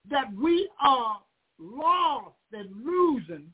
that 0.10 0.34
we 0.34 0.70
are 0.82 1.20
lost 1.60 2.36
and 2.54 2.70
losing 2.86 3.52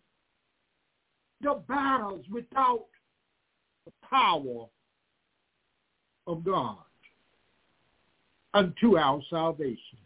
the 1.41 1.61
battles 1.67 2.25
without 2.31 2.85
the 3.85 3.91
power 4.09 4.65
of 6.27 6.43
God 6.43 6.77
unto 8.53 8.97
our 8.97 9.21
salvation. 9.29 9.97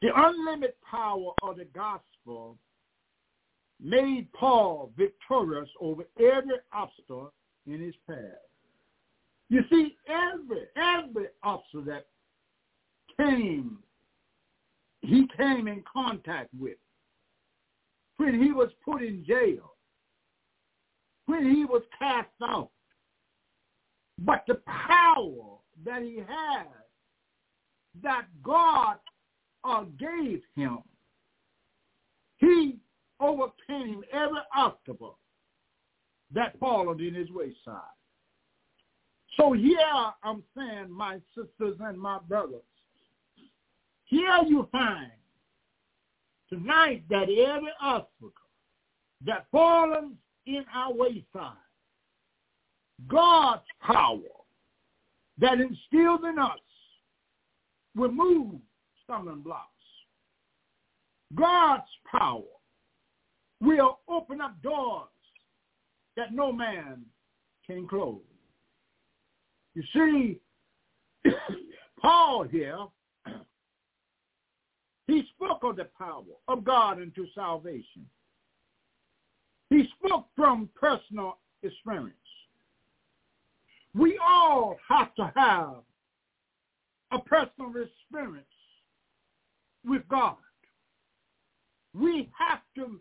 The 0.00 0.08
unlimited 0.14 0.74
power 0.88 1.32
of 1.42 1.56
the 1.56 1.66
gospel 1.74 2.56
made 3.82 4.32
Paul 4.32 4.90
victorious 4.96 5.68
over 5.80 6.04
every 6.18 6.58
obstacle 6.72 7.32
in 7.66 7.80
his 7.80 7.94
path. 8.06 8.16
You 9.50 9.62
see, 9.70 9.96
every 10.08 10.64
every 10.76 11.28
obstacle 11.42 11.84
that 11.84 12.06
came, 13.16 13.78
he 15.02 15.26
came 15.36 15.68
in 15.68 15.82
contact 15.90 16.50
with. 16.58 16.76
When 18.16 18.42
he 18.42 18.52
was 18.52 18.68
put 18.84 19.02
in 19.02 19.24
jail, 19.24 19.74
when 21.26 21.54
he 21.54 21.64
was 21.64 21.82
cast 21.98 22.28
out. 22.42 22.70
But 24.18 24.42
the 24.48 24.60
power 24.66 25.58
that 25.84 26.02
he 26.02 26.16
had, 26.16 26.66
that 28.02 28.26
God 28.42 28.96
uh, 29.62 29.84
gave 29.98 30.40
him, 30.56 30.78
he 32.38 32.78
overcame 33.20 34.02
every 34.12 34.40
obstacle 34.54 35.18
that 36.32 36.58
followed 36.58 37.00
in 37.00 37.14
his 37.14 37.30
wayside. 37.30 37.82
So 39.36 39.52
here 39.52 39.78
I'm 40.22 40.42
saying, 40.56 40.90
my 40.90 41.20
sisters 41.34 41.76
and 41.80 41.98
my 41.98 42.18
brothers, 42.28 42.62
here 44.04 44.40
you 44.46 44.68
find 44.72 45.10
tonight 46.48 47.04
that 47.10 47.28
every 47.28 47.72
obstacle 47.80 48.32
that 49.24 49.46
fallen 49.50 50.16
in 50.46 50.64
our 50.74 50.92
wayside. 50.92 51.56
God's 53.06 53.62
power 53.80 54.18
that 55.38 55.60
instills 55.60 56.20
in 56.28 56.38
us 56.38 56.58
will 57.94 58.10
move 58.10 58.56
stumbling 59.04 59.42
blocks. 59.42 59.68
God's 61.34 61.88
power 62.10 62.42
will 63.60 63.98
open 64.08 64.40
up 64.40 64.60
doors 64.62 65.08
that 66.16 66.32
no 66.32 66.52
man 66.52 67.02
can 67.66 67.86
close. 67.86 68.20
You 69.74 69.82
see, 69.92 70.40
Paul 72.00 72.44
here, 72.44 72.78
he 75.06 75.24
spoke 75.34 75.62
of 75.62 75.76
the 75.76 75.88
power 75.96 76.22
of 76.48 76.64
God 76.64 77.00
into 77.00 77.26
salvation. 77.34 78.06
He 79.70 79.88
spoke 79.98 80.26
from 80.34 80.68
personal 80.74 81.38
experience. 81.62 82.14
We 83.94 84.18
all 84.26 84.76
have 84.88 85.14
to 85.16 85.32
have 85.34 85.82
a 87.10 87.18
personal 87.18 87.72
experience 87.76 88.46
with 89.84 90.06
God. 90.08 90.36
We 91.94 92.30
have 92.38 92.60
to 92.76 93.00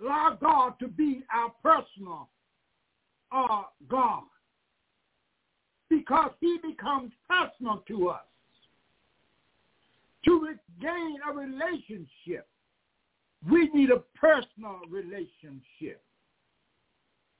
allow 0.00 0.38
God 0.40 0.74
to 0.80 0.88
be 0.88 1.22
our 1.32 1.52
personal 1.62 2.28
uh, 3.32 3.62
God 3.88 4.24
because 5.88 6.30
he 6.40 6.58
becomes 6.62 7.12
personal 7.28 7.82
to 7.88 8.08
us. 8.08 8.20
To 10.26 10.40
regain 10.80 11.18
a 11.28 11.32
relationship 11.32 12.46
we 13.48 13.70
need 13.72 13.90
a 13.90 14.02
personal 14.18 14.80
relationship. 14.88 16.02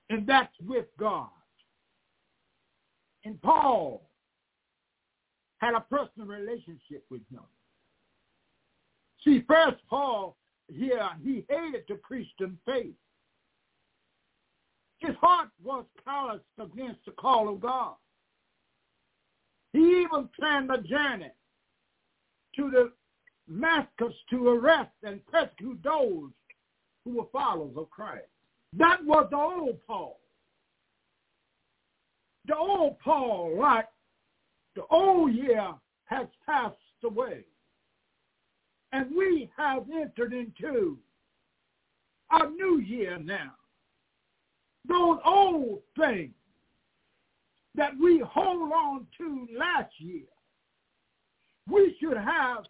And 0.08 0.26
that's 0.26 0.52
with 0.66 0.86
God. 0.98 1.28
And 3.24 3.40
Paul 3.42 4.08
had 5.58 5.74
a 5.74 5.80
personal 5.80 6.26
relationship 6.26 7.04
with 7.10 7.20
him. 7.30 7.42
See, 9.22 9.44
first 9.46 9.76
Paul 9.88 10.36
here, 10.74 11.08
he 11.22 11.44
hated 11.48 11.84
the 11.88 11.96
Christian 11.96 12.58
faith. 12.66 12.94
His 14.98 15.16
heart 15.20 15.48
was 15.62 15.84
calloused 16.04 16.44
against 16.58 17.04
the 17.06 17.12
call 17.12 17.48
of 17.48 17.60
God. 17.60 17.94
He 19.72 20.02
even 20.02 20.28
planned 20.38 20.70
a 20.70 20.82
journey 20.82 21.30
to 22.56 22.70
the 22.70 22.92
Damascus 23.48 24.14
to 24.30 24.48
arrest 24.48 24.90
and 25.02 25.24
persecute 25.26 25.80
those 25.82 26.30
who 27.04 27.16
were 27.16 27.26
followers 27.32 27.76
of 27.76 27.90
Christ. 27.90 28.26
That 28.74 29.04
was 29.04 29.26
the 29.30 29.36
old 29.36 29.78
Paul. 29.86 30.20
The 32.46 32.56
old 32.56 32.98
Paul, 33.00 33.56
like 33.58 33.88
the 34.76 34.82
old 34.90 35.32
year, 35.32 35.72
has 36.04 36.26
passed 36.46 36.76
away. 37.04 37.44
And 38.92 39.14
we 39.16 39.50
have 39.56 39.84
entered 39.90 40.32
into 40.32 40.98
a 42.30 42.48
new 42.48 42.78
year 42.78 43.18
now. 43.18 43.52
Those 44.88 45.18
old 45.24 45.80
things 45.96 46.32
that 47.74 47.92
we 48.00 48.22
hold 48.26 48.72
on 48.72 49.06
to 49.18 49.46
last 49.56 49.92
year, 49.98 50.24
we 51.70 51.96
should 52.00 52.16
have 52.16 52.64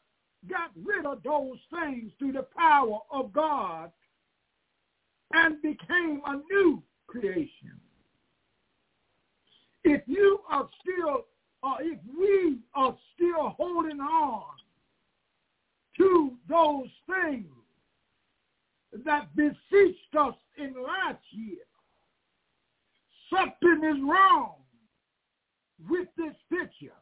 got 0.49 0.71
rid 0.85 1.07
of 1.07 1.23
those 1.23 1.59
things 1.73 2.11
through 2.19 2.33
the 2.33 2.47
power 2.57 2.99
of 3.11 3.33
God 3.33 3.91
and 5.33 5.61
became 5.63 6.21
a 6.27 6.37
new 6.51 6.83
creation. 7.07 7.79
If 9.85 10.03
you 10.07 10.41
are 10.51 10.69
still, 10.83 11.25
or 11.63 11.77
if 11.81 11.99
we 12.19 12.59
are 12.75 12.97
still 13.15 13.51
holding 13.51 14.01
on 14.01 14.45
to 16.01 16.33
those 16.49 16.89
things 17.07 17.47
that 19.05 19.29
beseeched 19.37 20.17
us 20.19 20.35
in 20.57 20.75
last 20.75 21.23
year, 21.31 21.59
something 23.31 23.85
is 23.85 24.03
wrong 24.03 24.55
with 25.89 26.09
this 26.17 26.35
picture. 26.51 26.97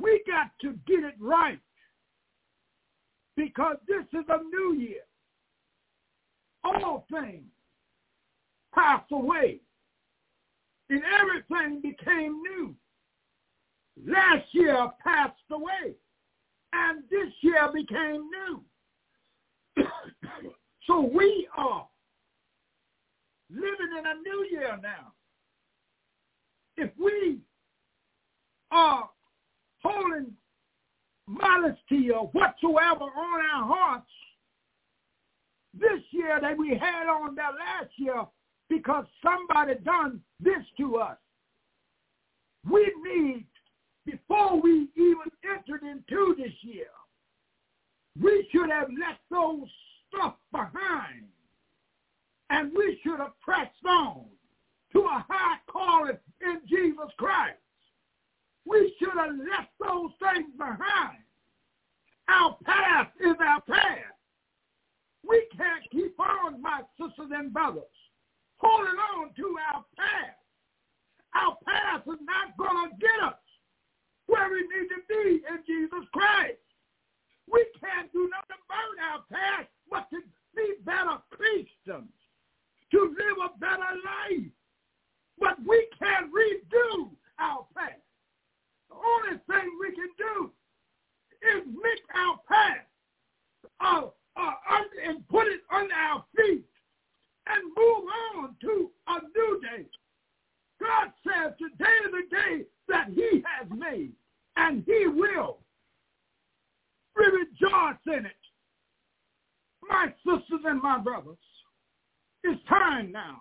We 0.00 0.22
got 0.26 0.50
to 0.62 0.78
get 0.86 1.04
it 1.04 1.14
right 1.18 1.60
because 3.36 3.76
this 3.88 4.04
is 4.12 4.26
a 4.28 4.42
new 4.42 4.78
year. 4.78 5.02
All 6.62 7.06
things 7.10 7.44
pass 8.74 9.02
away 9.10 9.60
and 10.90 11.02
everything 11.20 11.80
became 11.80 12.40
new. 12.42 12.74
Last 14.06 14.46
year 14.52 14.88
passed 15.02 15.34
away 15.50 15.96
and 16.72 17.02
this 17.10 17.32
year 17.40 17.68
became 17.72 18.28
new. 18.28 19.84
so 20.86 21.00
we 21.00 21.48
are 21.56 21.86
living 23.50 23.98
in 23.98 24.06
a 24.06 24.14
new 24.14 24.46
year 24.50 24.78
now. 24.82 25.12
If 26.76 26.90
we 27.02 27.40
are 28.70 29.08
holding 29.82 30.32
modesty 31.26 32.10
or 32.10 32.26
whatsoever 32.28 33.04
on 33.04 33.40
our 33.54 33.64
hearts 33.64 34.10
this 35.74 36.00
year 36.10 36.38
that 36.40 36.56
we 36.56 36.70
had 36.70 37.06
on 37.08 37.34
that 37.34 37.52
last 37.58 37.90
year 37.96 38.24
because 38.68 39.04
somebody 39.22 39.74
done 39.84 40.20
this 40.40 40.64
to 40.78 40.96
us. 40.96 41.16
We 42.70 42.92
need, 43.02 43.46
before 44.10 44.60
we 44.60 44.88
even 44.96 45.30
entered 45.44 45.82
into 45.82 46.34
this 46.38 46.52
year, 46.62 46.88
we 48.20 48.48
should 48.50 48.70
have 48.70 48.88
left 48.88 49.20
those 49.30 49.68
stuff 50.08 50.34
behind 50.50 51.26
and 52.50 52.72
we 52.74 52.98
should 53.02 53.18
have 53.18 53.38
pressed 53.40 53.84
on 53.86 54.24
to 54.92 55.00
a 55.00 55.26
high 55.28 55.58
calling 55.70 56.16
in 56.40 56.60
Jesus 56.66 57.12
Christ. 57.18 57.58
We 58.64 58.94
should 58.98 59.16
have 59.16 59.36
left 59.36 59.72
those 59.78 60.10
things 60.20 60.48
behind. 60.56 61.18
Our 62.28 62.56
past 62.64 63.10
is 63.20 63.36
our 63.40 63.60
past. 63.62 64.16
We 65.28 65.46
can't 65.56 65.84
keep 65.90 66.18
on, 66.18 66.62
my 66.62 66.80
sisters 66.98 67.30
and 67.32 67.52
brothers, 67.52 67.82
holding 68.56 68.98
on 69.16 69.34
to 69.36 69.56
our 69.74 69.84
past. 69.96 70.38
Our 71.34 71.56
past 71.66 72.08
is 72.08 72.20
not 72.24 72.56
going 72.56 72.90
to 72.90 72.96
get 72.96 73.28
us 73.28 73.34
where 74.28 74.48
we 74.52 74.60
need 74.60 74.88
to 74.88 75.00
be 75.08 75.40
in 75.42 75.58
Jesus 75.66 76.06
Christ. 76.12 76.60
We 77.50 77.64
can't 77.80 78.12
do 78.12 78.28
nothing 78.30 78.62
about 78.68 78.94
our 79.02 79.20
past 79.32 79.68
but 79.90 80.08
to 80.10 80.20
be 80.54 80.74
better 80.84 81.18
Christians, 81.30 82.12
to 82.92 83.00
live 83.00 83.38
a 83.40 83.58
better 83.58 83.92
life. 84.04 84.52
But 85.40 85.56
we 85.66 85.88
can't 85.98 86.30
redo 86.32 87.10
our 87.38 87.66
past. 87.74 88.04
The 88.90 88.96
only 88.96 89.38
thing 89.48 89.70
we 89.80 89.94
can 89.94 90.10
do 90.18 90.50
is 91.56 91.64
make 91.66 92.02
our 92.14 92.38
past 92.48 92.86
uh, 93.80 94.08
uh, 94.36 94.52
and 95.06 95.26
put 95.28 95.46
it 95.46 95.60
under 95.72 95.94
our 95.94 96.24
feet 96.36 96.64
and 97.46 97.64
move 97.76 98.04
on 98.36 98.56
to 98.60 98.90
a 99.08 99.20
new 99.34 99.60
day. 99.62 99.86
God 100.80 101.12
says 101.24 101.52
today 101.58 101.90
is 102.06 102.12
the 102.12 102.36
day 102.36 102.64
that 102.88 103.08
he 103.14 103.42
has 103.46 103.68
made, 103.70 104.12
and 104.56 104.84
he 104.86 105.06
will. 105.06 105.58
Rejoice 107.16 107.98
in 108.06 108.26
it. 108.26 108.32
My 109.88 110.12
sisters 110.24 110.60
and 110.64 110.80
my 110.80 110.98
brothers, 110.98 111.36
it's 112.44 112.60
time 112.68 113.10
now. 113.10 113.40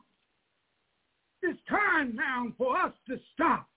It's 1.43 1.59
time 1.69 2.15
now 2.15 2.47
for 2.57 2.75
us 2.75 2.93
to 3.07 3.19
stop 3.33 3.67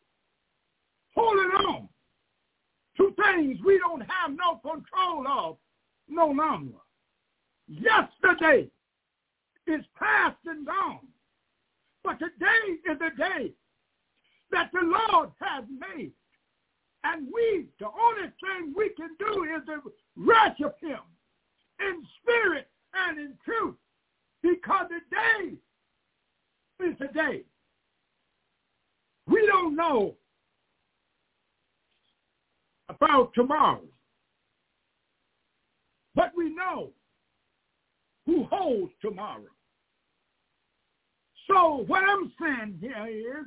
holding 1.15 1.51
on 1.69 1.89
to 2.97 3.15
things 3.23 3.59
we 3.65 3.79
don't 3.79 4.01
have 4.01 4.31
no 4.31 4.57
control 4.57 5.27
of 5.29 5.57
no 6.09 6.27
longer. 6.27 6.79
Yesterday 7.69 8.71
is 9.67 9.85
past 9.99 10.39
and 10.47 10.67
gone. 10.67 11.07
But 12.03 12.19
today 12.19 12.91
is 12.91 12.99
the 12.99 13.11
day 13.17 13.53
that 14.51 14.71
the 14.73 14.81
Lord 14.83 15.31
has 15.41 15.65
made. 15.69 16.13
And 17.05 17.29
we, 17.33 17.67
the 17.79 17.87
only 17.87 18.29
thing 18.41 18.75
we 18.77 18.91
can 18.91 19.11
do 19.19 19.45
is 19.45 19.63
to 19.67 19.93
worship 20.17 20.77
him 20.81 21.01
in 21.81 22.03
spirit 22.21 22.69
and 22.95 23.19
in 23.19 23.35
truth. 23.45 23.77
Because 24.43 24.87
today 24.89 25.57
is 26.81 26.99
the 26.99 27.09
day. 27.09 27.45
We 29.27 29.47
don't 29.47 29.77
know 29.77 30.15
about 32.89 33.33
tomorrow. 33.35 33.83
But 36.15 36.33
we 36.37 36.55
know 36.55 36.91
who 38.27 38.45
holds 38.45 38.93
tomorrow. 39.01 39.45
So 41.51 41.85
what 41.89 42.05
I'm 42.05 42.33
saying 42.41 42.79
here 42.81 43.41
is 43.41 43.47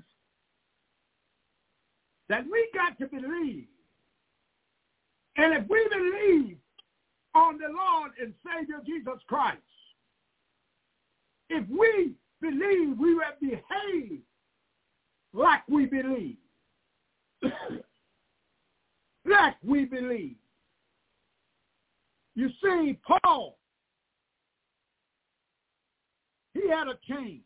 that 2.27 2.43
we 2.51 2.69
got 2.73 2.97
to 2.99 3.07
believe. 3.07 3.67
And 5.37 5.53
if 5.53 5.63
we 5.69 5.87
believe 5.89 6.57
on 7.33 7.57
the 7.57 7.69
Lord 7.69 8.11
and 8.21 8.33
Savior 8.45 8.81
Jesus 8.85 9.21
Christ, 9.27 9.59
if 11.49 11.63
we 11.69 12.13
believe 12.41 12.97
we 12.99 13.15
will 13.15 13.23
behave 13.39 14.19
like 15.33 15.61
we 15.69 15.85
believe, 15.85 16.35
like 19.25 19.55
we 19.63 19.85
believe. 19.85 20.35
You 22.35 22.49
see, 22.61 22.99
Paul, 23.07 23.57
he 26.53 26.67
had 26.69 26.87
a 26.87 26.97
change. 27.07 27.43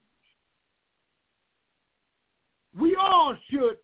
We 2.80 2.96
all 2.96 3.36
should 3.50 3.78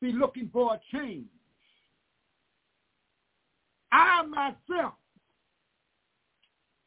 be 0.00 0.12
looking 0.12 0.50
for 0.52 0.74
a 0.74 0.80
change. 0.96 1.26
I 3.90 4.22
myself 4.24 4.94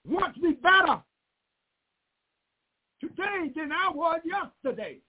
want 0.08 0.36
to 0.36 0.41
be 0.41 0.54
better 0.54 1.02
today 3.02 3.52
than 3.56 3.71
I 3.71 3.91
was 3.93 4.21
yesterday. 4.24 5.00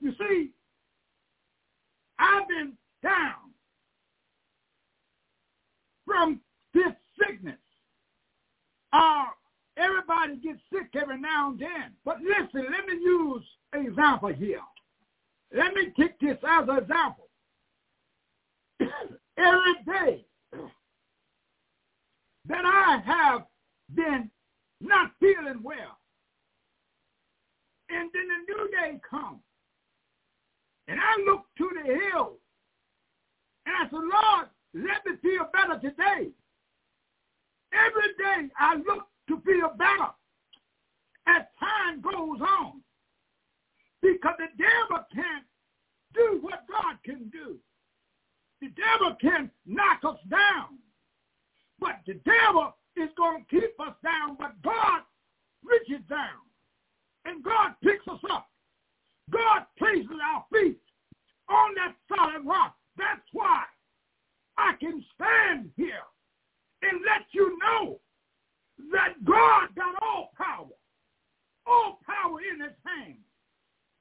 You 0.00 0.12
see, 0.18 0.50
I've 2.18 2.48
been 2.48 2.72
down 3.02 3.52
from 6.06 6.40
this 6.74 6.92
sickness. 7.18 7.58
Uh, 8.92 9.26
Everybody 9.80 10.36
gets 10.36 10.60
sick 10.72 10.90
every 11.00 11.18
now 11.18 11.50
and 11.50 11.58
then. 11.58 11.92
But 12.04 12.18
listen, 12.20 12.66
let 12.70 12.86
me 12.86 13.00
use 13.02 13.44
an 13.72 13.86
example 13.86 14.32
here. 14.32 14.60
Let 15.54 15.74
me 15.74 15.92
take 15.98 16.18
this 16.20 16.36
as 16.46 16.68
an 16.68 16.78
example. 16.78 17.28
every 19.38 19.74
day 19.86 20.24
that 22.46 22.64
I 22.64 23.00
have 23.04 23.46
been 23.94 24.30
not 24.80 25.12
feeling 25.20 25.62
well, 25.62 25.98
and 27.88 28.10
then 28.12 28.28
the 28.28 28.52
new 28.52 28.70
day 28.70 29.00
comes, 29.08 29.40
and 30.88 30.98
I 31.00 31.30
look 31.30 31.42
to 31.58 31.70
the 31.74 31.94
hill, 31.94 32.36
and 33.66 33.74
I 33.76 33.84
said, 33.84 33.92
Lord, 33.92 34.48
let 34.74 35.04
me 35.06 35.18
feel 35.22 35.46
better 35.52 35.80
today. 35.80 36.30
Every 37.72 38.14
day 38.18 38.52
I 38.58 38.76
look 38.76 39.09
to 39.30 39.40
feel 39.46 39.70
better 39.78 40.10
as 41.28 41.46
time 41.58 42.00
goes 42.02 42.40
on. 42.40 42.82
Because 44.02 44.34
the 44.38 44.50
devil 44.58 45.04
can't 45.14 45.44
do 46.14 46.38
what 46.40 46.66
God 46.68 46.96
can 47.04 47.30
do. 47.30 47.56
The 48.60 48.68
devil 48.74 49.16
can 49.20 49.50
knock 49.66 50.00
us 50.04 50.18
down. 50.28 50.78
But 51.78 52.00
the 52.06 52.14
devil 52.24 52.74
is 52.96 53.08
going 53.16 53.44
to 53.44 53.60
keep 53.60 53.78
us 53.80 53.94
down, 54.02 54.36
but 54.38 54.60
God 54.62 55.02
reaches 55.64 56.04
down. 56.08 56.42
And 57.24 57.44
God 57.44 57.74
picks 57.84 58.06
us 58.08 58.20
up. 58.30 58.48
God 59.30 59.66
places 59.78 60.10
our 60.24 60.44
feet 60.52 60.80
on 61.48 61.74
that 61.76 61.94
solid 62.08 62.44
rock. 62.44 62.74
That's 62.96 63.20
why 63.32 63.62
I 64.58 64.72
can 64.80 65.04
stand 65.14 65.70
here 65.76 66.04
and 66.82 67.00
let 67.06 67.26
you 67.32 67.58
know 67.58 68.00
that 68.92 69.24
God 69.24 69.68
got 69.76 69.94
all 70.02 70.30
power, 70.36 70.74
all 71.66 71.98
power 72.06 72.38
in 72.40 72.60
his 72.60 72.76
hand. 72.84 73.18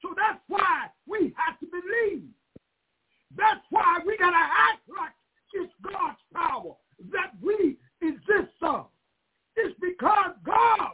So 0.02 0.10
that's 0.16 0.40
why 0.48 0.88
we 1.08 1.34
have 1.38 1.60
to 1.60 1.66
believe. 1.66 2.30
That's 3.36 3.62
why 3.70 4.00
we 4.06 4.18
got 4.18 4.32
to 4.32 4.38
act 4.38 4.82
like 4.88 5.12
it's 5.54 5.74
God's 5.84 6.20
power 6.34 6.74
that 7.12 7.32
we 7.42 7.78
exist 8.02 8.56
of. 8.62 8.88
It's 9.56 9.78
because 9.80 10.36
God, 10.46 10.92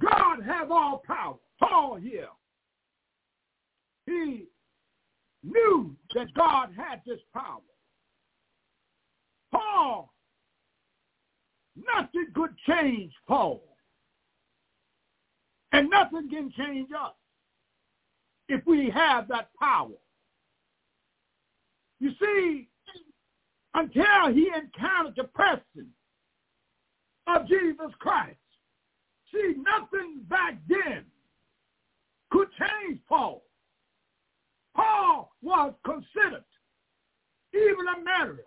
God 0.00 0.42
has 0.44 0.68
all 0.70 1.02
power. 1.06 1.36
Paul 1.58 1.96
here, 1.96 2.28
he 4.06 4.46
knew 5.42 5.96
that 6.14 6.32
God 6.34 6.70
had 6.76 7.02
this 7.06 7.20
power. 7.34 7.60
Paul, 9.52 10.12
nothing 11.94 12.26
could 12.34 12.56
change 12.68 13.12
Paul. 13.26 13.62
And 15.72 15.90
nothing 15.90 16.28
can 16.30 16.50
change 16.56 16.88
us 16.98 17.12
if 18.48 18.64
we 18.66 18.90
have 18.90 19.28
that 19.28 19.50
power. 19.60 19.90
You 22.00 22.10
see, 22.20 22.68
until 23.74 24.32
he 24.32 24.48
encountered 24.48 25.14
the 25.16 25.24
person 25.24 25.88
of 27.26 27.46
Jesus 27.46 27.92
Christ, 27.98 28.36
see, 29.32 29.54
nothing 29.58 30.20
back 30.28 30.58
then 30.68 31.04
could 32.30 32.48
change 32.58 33.00
Paul. 33.08 33.42
Paul 34.74 35.32
was 35.42 35.74
considered 35.84 36.44
even 37.52 37.86
a 37.88 38.04
murderer. 38.04 38.44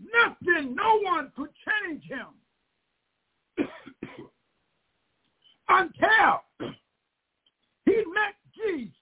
Nothing, 0.00 0.74
no 0.74 1.00
one 1.02 1.32
could 1.36 1.50
change 1.66 2.04
him 2.04 3.66
until 5.68 6.42
he 7.84 7.96
met 7.96 8.36
Jesus, 8.56 8.92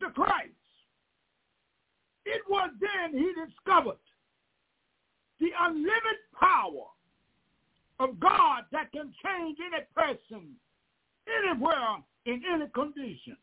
the 0.00 0.08
Christ. 0.08 0.50
It 2.26 2.42
was 2.48 2.70
then 2.80 3.18
he 3.18 3.32
discovered 3.46 3.96
the 5.40 5.50
unlimited 5.58 6.20
power 6.38 6.86
of 7.98 8.20
God 8.20 8.64
that 8.72 8.92
can 8.92 9.12
change 9.24 9.58
any 9.60 9.84
person, 9.96 10.54
anywhere, 11.26 11.96
in 12.26 12.42
any 12.52 12.66
conditions. 12.74 13.38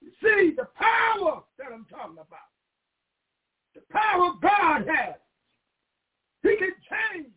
You 0.00 0.10
See, 0.22 0.54
the 0.56 0.68
power 0.76 1.42
that 1.58 1.72
I'm 1.72 1.86
talking 1.90 2.18
about, 2.18 2.50
the 3.74 3.80
power 3.90 4.32
God 4.40 4.86
has, 4.88 5.14
can 6.58 6.74
change 6.90 7.32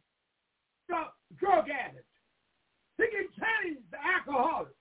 the 0.89 1.01
drug 1.39 1.65
addict. 1.69 2.05
He 2.97 3.05
can 3.07 3.27
change 3.37 3.79
the 3.91 3.97
alcoholic. 3.97 4.75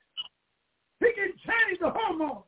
He 1.00 1.12
can 1.14 1.33
change 1.46 1.79
the 1.81 1.90
homo. 1.94 2.44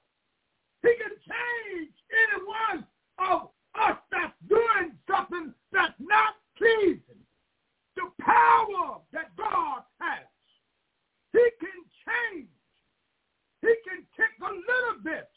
He 0.82 0.90
can 0.96 1.14
change 1.16 1.92
any 2.10 2.44
one 2.44 2.86
of 3.18 3.48
oh, 3.48 3.50
us 3.80 3.96
that's 4.10 4.34
doing 4.48 4.92
something 5.08 5.54
that's 5.72 5.94
not 5.98 6.34
pleasing. 6.58 7.22
The 7.96 8.10
power 8.20 8.98
that 9.12 9.36
God 9.36 9.82
has. 10.00 10.26
He 11.32 11.46
can 11.60 11.80
change 12.04 12.48
he 13.62 13.74
can 13.86 14.02
take 14.18 14.34
a 14.42 14.50
little 14.50 14.98
bit 15.04 15.30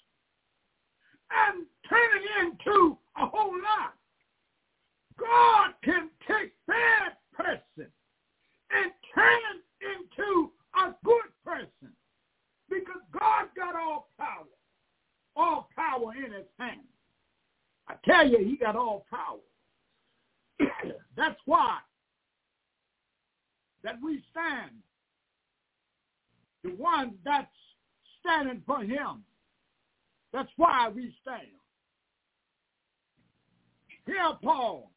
and 1.30 1.66
turn 1.88 2.10
it 2.18 2.26
into 2.42 2.98
a 3.18 3.26
whole 3.28 3.54
lot. 3.54 3.94
God 5.20 5.72
can 5.84 6.10
take 6.28 6.54
bad 6.68 7.14
person 7.34 7.92
and 8.72 8.92
turn 9.14 9.62
into 9.82 10.52
a 10.76 10.94
good 11.04 11.30
person 11.46 11.94
because 12.70 13.02
God 13.18 13.48
got 13.56 13.76
all 13.76 14.10
power, 14.20 14.46
all 15.36 15.70
power 15.76 16.14
in 16.16 16.34
his 16.34 16.48
hand. 16.60 16.82
I 17.88 17.96
tell 18.04 18.28
you, 18.28 18.40
he 18.40 18.58
got 18.58 18.76
all 18.76 19.06
power. 19.10 19.40
That's 21.16 21.40
why 21.46 21.78
that 23.86 24.02
we 24.02 24.24
stand, 24.32 24.72
the 26.64 26.72
one 26.72 27.14
that's 27.24 27.48
standing 28.20 28.64
for 28.66 28.82
him. 28.82 29.24
That's 30.34 30.50
why 30.58 30.90
we 30.90 31.16
stand. 31.22 31.48
Here, 34.08 34.34
Paul, 34.44 34.92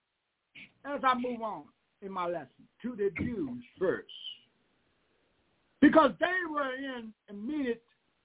as 0.84 1.00
I 1.02 1.14
move 1.14 1.42
on 1.42 1.64
in 2.02 2.12
my 2.12 2.26
lesson, 2.26 2.48
to 2.82 2.96
the 2.96 3.10
Jews 3.22 3.62
first. 3.78 4.06
Because 5.80 6.12
they 6.20 6.26
were 6.50 6.74
in 6.74 7.12
immediate 7.28 7.82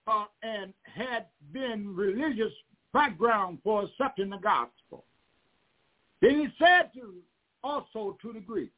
uh, 0.08 0.26
and 0.42 0.74
had 0.84 1.28
been 1.52 1.96
religious 1.96 2.52
background 2.94 3.60
for 3.64 3.84
accepting 3.84 4.30
the 4.30 4.38
gospel. 4.38 5.06
Then 6.22 6.40
he 6.40 6.48
said 6.58 6.92
to 6.96 7.16
also 7.64 8.18
to 8.22 8.34
the 8.34 8.40
Greeks, 8.40 8.74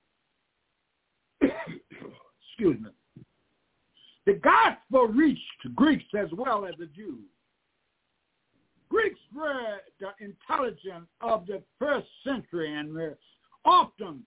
excuse 1.41 2.79
me, 2.79 2.89
the 4.25 4.33
gospel 4.33 5.07
reached 5.07 5.41
Greeks 5.75 6.05
as 6.17 6.29
well 6.35 6.65
as 6.65 6.73
the 6.79 6.87
Jews. 6.87 7.25
Greeks 8.89 9.19
were 9.35 9.77
the 9.99 10.11
intelligence 10.19 11.07
of 11.21 11.45
the 11.47 11.61
first 11.77 12.07
century 12.23 12.73
and 12.73 12.93
were 12.93 13.17
often 13.65 14.23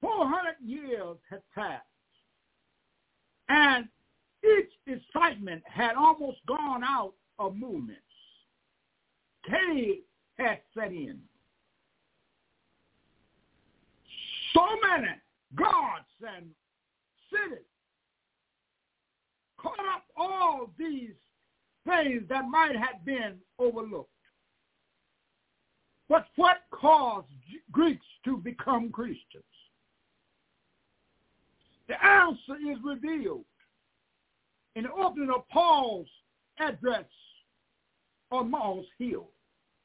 400 0.00 0.54
years 0.64 1.16
had 1.28 1.40
passed. 1.54 1.84
And 3.48 3.88
each 4.44 4.70
excitement 4.86 5.62
had 5.66 5.96
almost 5.96 6.38
gone 6.46 6.84
out 6.84 7.14
of 7.38 7.56
movements. 7.56 8.02
Chaos 9.48 9.96
had 10.38 10.60
set 10.74 10.92
in. 10.92 11.18
So 14.54 14.66
many 14.82 15.12
gods 15.54 16.06
and 16.26 16.46
cities 17.30 17.64
caught 19.58 19.78
up 19.94 20.04
all 20.16 20.70
these 20.78 21.14
things 21.86 22.22
that 22.28 22.48
might 22.48 22.76
have 22.76 23.04
been 23.04 23.36
overlooked. 23.58 24.10
But 26.08 26.26
what 26.36 26.58
caused 26.70 27.26
Greeks 27.70 28.06
to 28.24 28.38
become 28.38 28.90
Christians? 28.90 29.44
The 31.88 32.02
answer 32.04 32.56
is 32.70 32.78
revealed 32.84 33.44
in 34.76 34.84
the 34.84 34.92
opening 34.92 35.30
of 35.30 35.48
Paul's 35.48 36.08
address 36.60 37.04
on 38.30 38.50
Mars 38.50 38.86
Hill. 38.98 39.28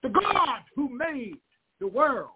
The 0.02 0.10
God 0.10 0.60
who 0.76 0.90
made 0.90 1.38
the 1.80 1.88
world 1.88 2.32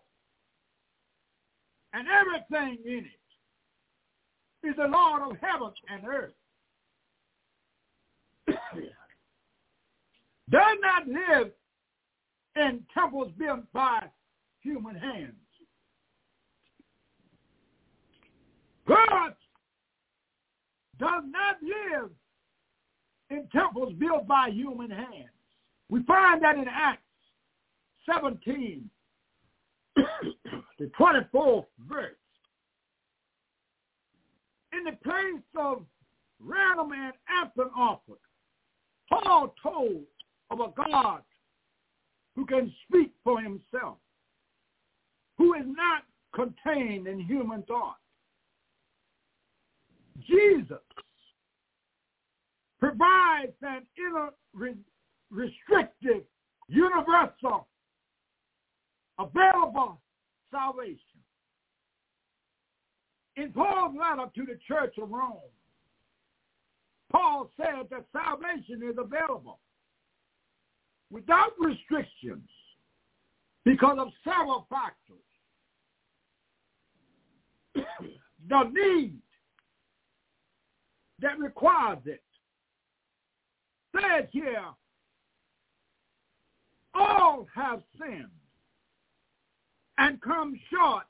and 1.94 2.08
everything 2.08 2.78
in 2.86 3.06
it 3.06 4.68
is 4.68 4.76
the 4.78 4.88
Lord 4.88 5.22
of 5.24 5.38
heaven 5.42 5.72
and 5.90 6.08
earth. 6.08 6.34
does 10.50 10.78
not 10.82 11.08
live 11.08 11.52
in 12.58 12.84
temples 12.94 13.32
built 13.38 13.72
by 13.74 14.04
human 14.62 14.96
hands. 14.96 15.34
God 18.88 19.34
does 21.00 21.24
not 21.30 21.58
live 21.62 22.10
in 23.30 23.48
temples 23.54 23.94
built 24.00 24.28
by 24.28 24.50
human 24.50 24.90
hands. 24.90 25.30
We 25.90 26.04
find 26.04 26.42
that 26.44 26.56
in 26.56 26.66
Acts 26.68 27.02
17, 28.12 28.90
the 29.96 30.92
24th 31.00 31.66
verse. 31.88 32.16
In 34.74 34.84
the 34.84 34.98
place 35.04 35.44
of 35.58 35.86
random 36.40 36.92
and 36.92 37.14
anthem 37.42 37.70
offered, 37.78 38.18
Paul 39.10 39.54
told 39.62 40.04
of 40.50 40.60
a 40.60 40.72
God 40.76 41.22
who 42.38 42.46
can 42.46 42.72
speak 42.88 43.12
for 43.24 43.42
himself, 43.42 43.98
who 45.40 45.56
is 45.56 45.66
not 45.66 46.04
contained 46.36 47.08
in 47.08 47.20
human 47.20 47.64
thought. 47.64 47.98
Jesus 50.30 50.78
provides 52.80 53.54
an 53.64 53.82
inner 53.98 54.30
restrictive, 55.32 56.24
universal, 56.68 57.68
available 59.18 60.00
salvation. 60.52 61.00
In 63.36 63.52
Paul's 63.52 63.96
letter 64.00 64.30
to 64.36 64.46
the 64.46 64.60
church 64.68 64.96
of 65.02 65.10
Rome, 65.10 65.38
Paul 67.12 67.50
said 67.58 67.88
that 67.90 68.06
salvation 68.14 68.88
is 68.88 68.98
available 69.00 69.60
without 71.12 71.52
restrictions 71.60 72.50
because 73.64 73.98
of 74.00 74.08
several 74.24 74.68
factors. 74.70 75.18
the 78.50 78.64
need 78.72 79.18
that 81.22 81.38
requires 81.40 82.00
it. 82.06 82.22
Said 83.96 84.30
here, 84.32 84.64
all 86.94 87.48
have 87.54 87.82
sinned 88.00 88.26
and 89.98 90.22
come 90.22 90.60
short 90.72 91.06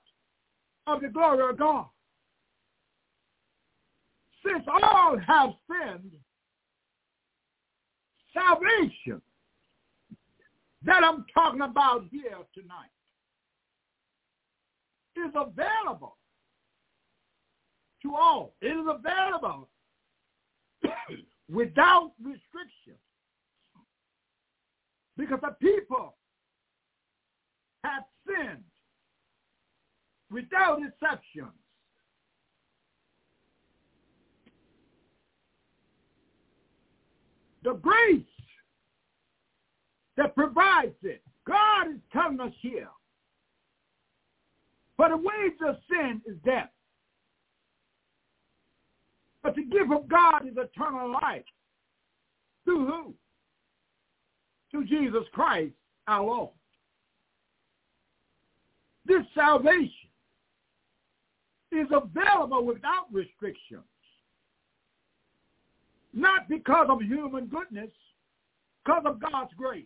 of 0.85 1.01
the 1.01 1.09
glory 1.09 1.49
of 1.49 1.57
God. 1.57 1.85
Since 4.45 4.63
all 4.67 5.17
have 5.17 5.49
sinned, 5.69 6.11
salvation 8.33 9.21
that 10.87 11.03
I'm 11.03 11.25
talking 11.33 11.61
about 11.61 12.05
here 12.09 12.37
tonight 12.53 12.89
is 15.17 15.33
available 15.35 16.17
to 18.03 18.15
all. 18.15 18.53
It 18.61 18.67
is 18.67 18.85
available 18.87 19.67
without 21.51 22.13
restriction. 22.23 22.95
Because 25.17 25.39
the 25.41 25.55
people 25.59 26.15
have 27.83 28.03
sinned 28.25 28.63
without 30.31 30.79
exceptions. 30.87 31.51
The 37.63 37.73
grace 37.73 38.23
that 40.17 40.35
provides 40.35 40.95
it. 41.03 41.21
God 41.45 41.91
is 41.91 42.01
telling 42.11 42.39
us 42.41 42.53
here. 42.59 42.89
For 44.97 45.09
the 45.09 45.17
wage 45.17 45.53
of 45.65 45.77
sin 45.89 46.21
is 46.25 46.35
death. 46.43 46.69
But 49.43 49.55
the 49.55 49.63
gift 49.63 49.91
of 49.93 50.09
God 50.09 50.47
is 50.47 50.57
eternal 50.57 51.11
life. 51.11 51.45
Through 52.65 52.87
who? 52.87 53.13
Through 54.71 54.85
Jesus 54.87 55.23
Christ, 55.31 55.73
our 56.07 56.25
Lord. 56.25 56.49
This 59.05 59.23
salvation 59.33 59.91
is 61.71 61.87
available 61.91 62.65
without 62.65 63.05
restrictions. 63.11 63.83
Not 66.11 66.49
because 66.49 66.87
of 66.89 67.01
human 67.01 67.45
goodness, 67.45 67.91
because 68.83 69.03
of 69.05 69.21
God's 69.21 69.53
grace. 69.55 69.85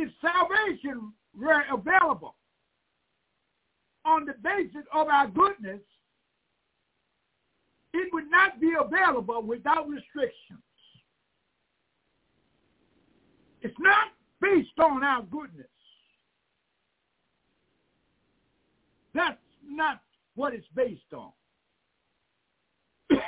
If 0.00 0.10
salvation 0.22 1.12
were 1.38 1.62
available 1.70 2.34
on 4.06 4.24
the 4.24 4.32
basis 4.42 4.86
of 4.94 5.08
our 5.08 5.28
goodness, 5.28 5.82
it 7.92 8.10
would 8.14 8.30
not 8.30 8.58
be 8.62 8.72
available 8.80 9.42
without 9.42 9.90
restrictions. 9.90 10.62
It's 13.60 13.76
not 13.78 14.08
based 14.40 14.78
on 14.78 15.04
our 15.04 15.22
goodness. 15.24 15.66
That's 19.12 19.36
not 19.68 20.00
what 20.34 20.54
it's 20.54 20.64
based 20.74 21.12
on. 21.12 21.32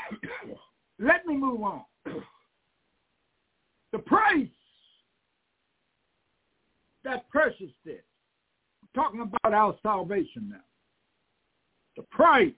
Let 0.98 1.26
me 1.26 1.36
move 1.36 1.60
on. 1.64 1.82
the 3.92 3.98
price 3.98 4.48
that 7.04 7.28
purchased 7.30 7.72
it. 7.84 8.04
I'm 8.82 8.88
talking 8.94 9.20
about 9.20 9.54
our 9.54 9.76
salvation 9.82 10.48
now. 10.50 10.56
The 11.96 12.02
price 12.04 12.52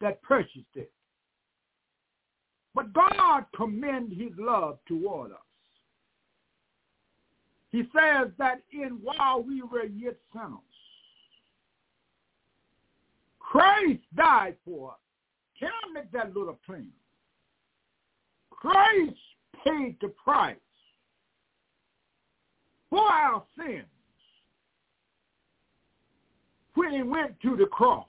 that 0.00 0.22
purchased 0.22 0.74
it. 0.74 0.90
But 2.74 2.92
God 2.92 3.44
commend 3.56 4.12
his 4.12 4.30
love 4.38 4.78
toward 4.86 5.32
us. 5.32 5.38
He 7.70 7.82
says 7.94 8.28
that 8.38 8.62
in 8.72 8.98
while 9.02 9.42
we 9.42 9.62
were 9.62 9.84
yet 9.84 10.16
sinners, 10.32 10.60
Christ 13.38 14.02
died 14.14 14.56
for 14.64 14.92
us. 14.92 14.98
Can 15.58 15.70
I 15.70 15.92
make 15.92 16.12
that 16.12 16.34
little 16.34 16.58
plain? 16.64 16.90
Christ 18.50 19.16
paid 19.64 19.96
the 20.00 20.08
price 20.08 20.56
for 22.90 23.00
our 23.02 23.42
sins 23.56 23.84
when 26.74 26.92
he 26.92 27.02
went 27.02 27.40
to 27.40 27.56
the 27.56 27.66
cross. 27.66 28.06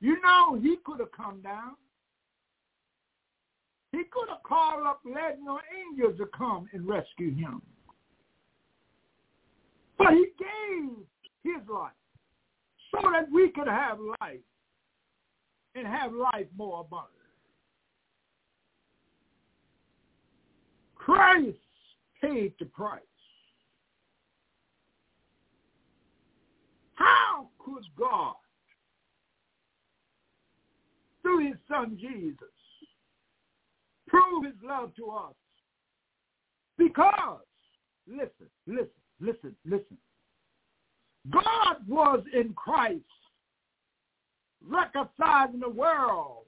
You 0.00 0.20
know, 0.22 0.58
he 0.60 0.76
could 0.84 1.00
have 1.00 1.12
come 1.12 1.40
down. 1.42 1.72
He 3.92 4.02
could 4.10 4.28
have 4.28 4.42
called 4.42 4.86
up 4.86 5.00
legion 5.04 5.46
angels 5.90 6.18
to 6.18 6.26
come 6.36 6.68
and 6.72 6.86
rescue 6.86 7.34
him. 7.34 7.62
But 9.98 10.12
he 10.12 10.26
gave 10.38 10.96
his 11.42 11.68
life 11.68 11.92
so 12.90 13.00
that 13.12 13.30
we 13.32 13.50
could 13.50 13.68
have 13.68 13.98
life 14.20 14.40
and 15.74 15.86
have 15.86 16.12
life 16.12 16.46
more 16.56 16.80
abundant. 16.80 17.12
Christ 20.94 21.56
paid 22.20 22.52
the 22.58 22.66
price. 22.66 23.00
How 26.94 27.48
could 27.58 27.84
God, 27.98 28.34
through 31.22 31.48
his 31.48 31.56
son 31.68 31.98
Jesus, 32.00 32.38
prove 34.06 34.44
his 34.44 34.54
love 34.62 34.94
to 34.96 35.10
us? 35.10 35.34
Because, 36.78 37.40
listen, 38.06 38.48
listen, 38.66 38.88
listen, 39.20 39.56
listen. 39.64 39.98
God 41.30 41.76
was 41.88 42.22
in 42.32 42.54
Christ 42.54 43.02
reconciling 44.64 45.60
the 45.60 45.68
world 45.68 46.44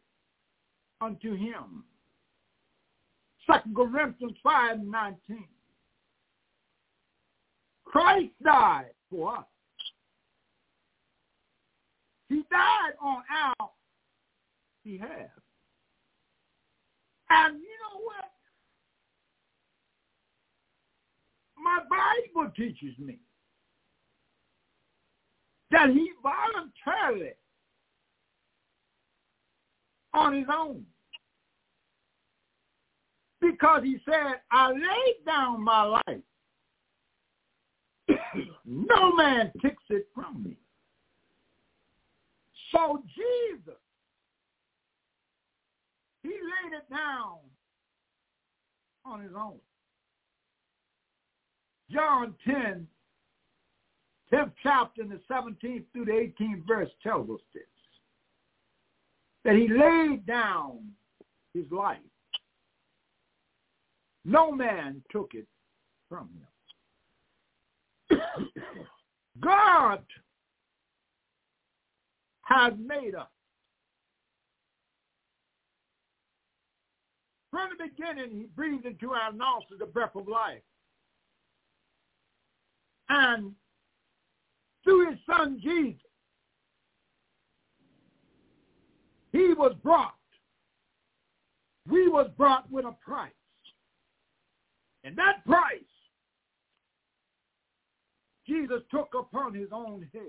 unto 1.01 1.35
him. 1.35 1.85
Second 3.51 3.75
Corinthians 3.75 4.37
5 4.43 4.81
19. 4.81 5.45
Christ 7.91 8.33
died 8.45 8.91
for 9.11 9.39
us. 9.39 9.45
He 12.29 12.43
died 12.51 12.93
on 13.01 13.23
our 13.33 13.71
behalf. 14.85 15.31
And 17.31 17.59
you 17.59 17.69
know 17.69 18.01
what? 18.05 18.31
My 21.57 21.81
Bible 21.89 22.51
teaches 22.57 22.99
me 22.99 23.19
that 25.71 25.91
he 25.91 26.11
voluntarily 26.23 27.33
on 30.15 30.35
his 30.35 30.47
own. 30.53 30.85
Because 33.41 33.83
he 33.85 33.99
said, 34.05 34.41
I 34.51 34.73
laid 34.73 35.25
down 35.27 35.63
my 35.63 35.83
life. 35.83 36.23
No 38.65 39.13
man 39.15 39.53
takes 39.63 39.83
it 39.91 40.07
from 40.15 40.43
me. 40.43 40.57
So 42.73 43.03
Jesus, 43.15 43.79
he 46.23 46.29
laid 46.29 46.77
it 46.77 46.91
down 46.91 47.39
on 49.05 49.23
his 49.23 49.33
own. 49.37 49.59
John 51.91 52.35
10, 52.47 52.87
10th 54.33 54.53
chapter 54.63 55.03
and 55.03 55.11
the 55.11 55.21
17th 55.31 55.85
through 55.93 56.05
the 56.05 56.13
18th 56.41 56.67
verse 56.67 56.91
tells 57.03 57.31
us 57.31 57.41
this. 57.55 57.63
That 59.45 59.55
he 59.55 59.69
laid 59.69 60.27
down 60.27 60.81
his 61.55 61.65
life. 61.71 61.99
No 64.25 64.53
man 64.53 65.03
took 65.11 65.31
it 65.33 65.47
from 66.09 66.29
him. 66.35 66.47
God 69.41 70.03
has 72.43 72.73
made 72.79 73.15
us. 73.15 73.29
From 77.51 77.71
the 77.77 77.85
beginning, 77.85 78.31
he 78.37 78.47
breathed 78.55 78.85
into 78.87 79.13
our 79.13 79.33
nostrils 79.33 79.81
the 79.81 79.87
breath 79.87 80.15
of 80.15 80.29
life. 80.29 80.63
And 83.09 83.53
through 84.85 85.11
his 85.11 85.19
son 85.27 85.59
Jesus, 85.63 86.01
he 89.33 89.55
was 89.55 89.75
brought. 89.83 90.15
We 91.91 92.09
was 92.09 92.29
brought 92.37 92.71
with 92.71 92.85
a 92.85 92.93
price. 92.93 93.33
And 95.05 95.17
that 95.17 95.45
price 95.47 95.81
Jesus 98.49 98.81
took 98.91 99.11
upon 99.19 99.55
his 99.55 99.69
own 99.73 100.09
head 100.13 100.23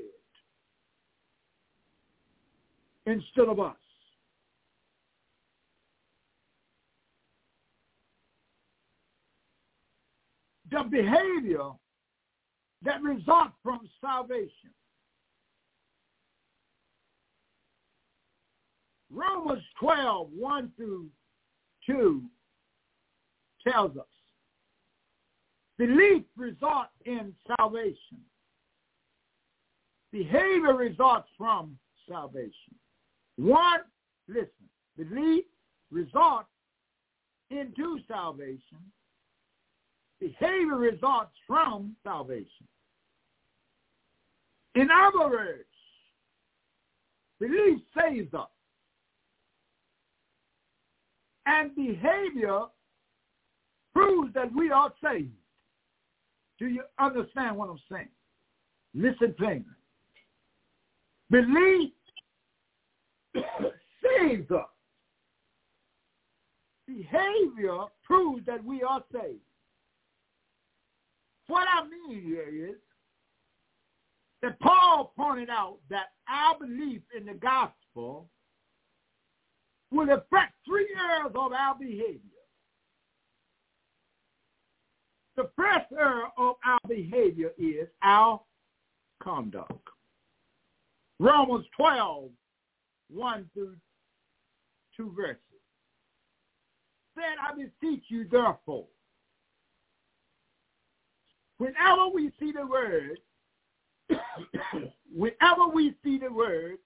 instead 3.05 3.47
of 3.47 3.59
us. 3.59 3.75
The 10.69 10.83
behavior 10.83 11.71
that 12.83 13.01
results 13.01 13.53
from 13.63 13.89
salvation. 14.01 14.51
Romans 19.11 19.63
12, 19.79 20.29
1 20.37 20.71
through 20.77 21.07
2 21.87 22.21
tells 23.65 23.97
us 23.97 24.05
belief 25.79 26.23
results 26.35 26.91
in 27.05 27.33
salvation. 27.57 28.19
Behavior 30.11 30.75
results 30.75 31.29
from 31.37 31.77
salvation. 32.07 32.75
One, 33.37 33.79
listen, 34.27 34.49
belief 34.97 35.45
results 35.89 36.49
into 37.49 37.99
salvation. 38.07 38.59
Behavior 40.19 40.75
results 40.75 41.31
from 41.47 41.95
salvation. 42.03 42.67
In 44.75 44.89
other 44.91 45.29
words, 45.29 45.63
belief 47.39 47.79
saves 47.97 48.33
us. 48.33 48.49
And 51.45 51.73
behavior 51.73 52.63
proves 53.95 54.33
that 54.33 54.53
we 54.53 54.71
are 54.71 54.91
saved. 55.01 55.38
Do 56.59 56.67
you 56.67 56.83
understand 56.99 57.57
what 57.57 57.69
I'm 57.69 57.79
saying? 57.89 58.09
Listen 58.93 59.33
plainly. 59.37 59.65
Belief 61.31 61.91
saves 63.33 64.51
us. 64.51 64.65
Behavior 66.85 67.85
proves 68.03 68.45
that 68.45 68.63
we 68.63 68.83
are 68.83 69.03
saved. 69.13 69.39
What 71.47 71.67
I 71.67 71.87
mean 71.87 72.21
here 72.21 72.69
is 72.69 72.75
that 74.41 74.59
Paul 74.59 75.13
pointed 75.15 75.49
out 75.49 75.77
that 75.89 76.07
our 76.27 76.57
belief 76.59 77.01
in 77.17 77.25
the 77.25 77.33
gospel 77.33 78.27
will 79.91 80.09
affect 80.11 80.53
three 80.67 80.87
areas 80.95 81.31
of 81.35 81.51
our 81.53 81.75
behavior. 81.79 82.38
The 85.39 85.49
first 85.55 85.85
area 85.97 86.25
of 86.37 86.55
our 86.65 86.79
behavior 86.85 87.51
is 87.57 87.87
our 88.03 88.41
conduct. 89.23 89.71
Romans 91.17 91.65
12, 91.77 92.29
1 93.09 93.49
through 93.53 93.77
2 94.97 95.13
verses. 95.15 95.39
Said, 97.15 97.37
I 97.41 97.55
beseech 97.55 98.03
you 98.09 98.27
therefore, 98.29 98.87
whenever 101.57 102.09
we 102.13 102.33
see 102.37 102.51
the 102.51 102.67
word, 102.67 103.17
whenever 105.15 105.69
we 105.73 105.95
see 106.03 106.17
the 106.17 106.33
word, 106.33 106.79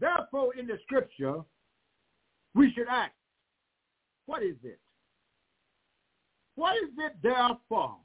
therefore 0.00 0.54
in 0.54 0.66
the 0.66 0.78
scripture, 0.84 1.42
we 2.54 2.72
should 2.72 2.88
ask, 2.88 3.12
what 4.24 4.42
is 4.42 4.56
it? 4.64 4.80
What 6.58 6.74
is 6.74 6.90
it 6.98 7.12
therefore? 7.22 7.98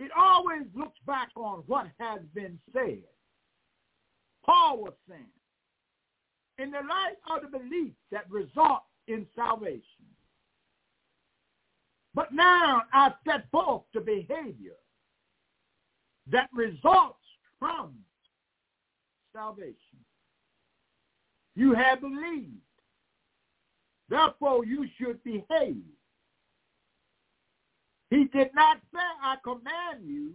It 0.00 0.10
always 0.16 0.62
looks 0.74 0.98
back 1.06 1.28
on 1.36 1.64
what 1.66 1.88
has 2.00 2.20
been 2.34 2.58
said. 2.72 3.02
Paul 4.42 4.78
was 4.78 4.94
saying, 5.06 5.20
in 6.56 6.70
the 6.70 6.78
light 6.78 7.16
of 7.30 7.42
the 7.42 7.58
belief 7.58 7.92
that 8.10 8.24
results 8.30 8.86
in 9.06 9.26
salvation, 9.36 9.82
but 12.14 12.32
now 12.32 12.84
I 12.90 13.12
set 13.28 13.50
forth 13.50 13.82
the 13.92 14.00
behavior 14.00 14.78
that 16.30 16.48
results 16.54 17.20
from 17.58 17.96
salvation. 19.34 19.76
You 21.54 21.74
have 21.74 22.00
believed. 22.00 22.54
Therefore, 24.08 24.64
you 24.64 24.86
should 24.96 25.22
behave. 25.22 25.82
He 28.16 28.24
did 28.24 28.54
not 28.54 28.78
say, 28.92 29.00
I 29.22 29.36
command 29.44 30.04
you. 30.04 30.32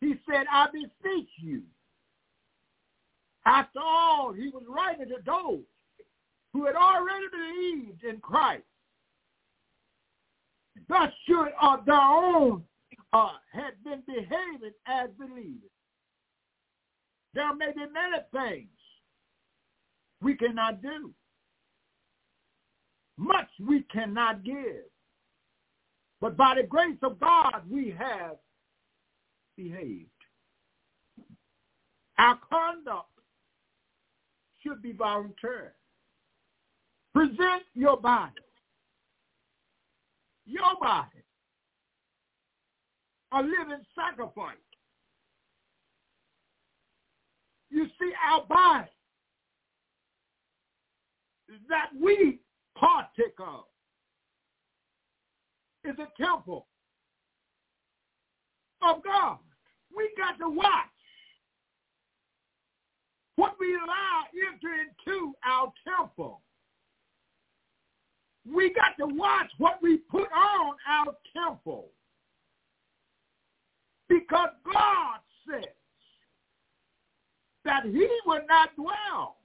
He 0.00 0.14
said, 0.28 0.46
I 0.52 0.66
beseech 0.72 1.28
you. 1.38 1.62
After 3.46 3.80
all, 3.80 4.32
he 4.32 4.48
was 4.48 4.64
writing 4.68 5.08
to 5.08 5.22
those 5.24 5.60
who 6.52 6.66
had 6.66 6.74
already 6.74 7.26
believed 7.30 8.04
in 8.04 8.20
Christ 8.20 8.64
thus 10.88 11.10
should 11.26 11.48
uh, 11.60 11.76
their 11.84 12.00
own 12.00 12.62
uh, 13.12 13.32
had 13.52 13.72
been 13.84 14.02
behaving 14.06 14.72
as 14.86 15.08
believers. 15.18 15.70
There 17.34 17.54
may 17.54 17.72
be 17.72 17.84
many 17.92 18.18
things 18.32 18.68
we 20.20 20.34
cannot 20.34 20.82
do. 20.82 21.12
Much 23.16 23.48
we 23.66 23.82
cannot 23.92 24.44
give. 24.44 24.84
But 26.20 26.36
by 26.36 26.56
the 26.60 26.66
grace 26.66 26.98
of 27.02 27.20
God, 27.20 27.62
we 27.70 27.94
have 27.96 28.36
behaved. 29.56 30.06
Our 32.18 32.38
conduct 32.50 33.06
should 34.62 34.82
be 34.82 34.92
voluntary. 34.92 35.70
Present 37.14 37.62
your 37.74 37.96
body 37.96 38.32
your 40.48 40.76
body 40.80 41.22
a 43.32 43.42
living 43.42 43.84
sacrifice. 43.94 44.56
You 47.70 47.84
see, 48.00 48.12
our 48.32 48.46
body 48.46 48.88
that 51.68 51.90
we 52.00 52.38
partake 52.74 53.38
of 53.38 53.64
is 55.88 55.96
a 55.98 56.22
temple 56.22 56.66
of 58.82 59.02
God. 59.02 59.38
We 59.96 60.10
got 60.16 60.38
to 60.38 60.48
watch 60.48 60.66
what 63.36 63.54
we 63.58 63.74
allow 63.74 64.24
enter 64.34 64.74
into 64.74 65.32
our 65.44 65.72
temple 65.86 66.42
we 68.54 68.72
got 68.72 68.96
to 68.98 69.14
watch 69.14 69.50
what 69.58 69.82
we 69.82 69.98
put 69.98 70.28
on 70.32 70.74
our 70.88 71.14
temple. 71.36 71.90
Because 74.08 74.50
God 74.64 75.18
says 75.48 75.64
that 77.64 77.84
he 77.84 78.08
will 78.24 78.40
not 78.48 78.74
dwell 78.76 79.36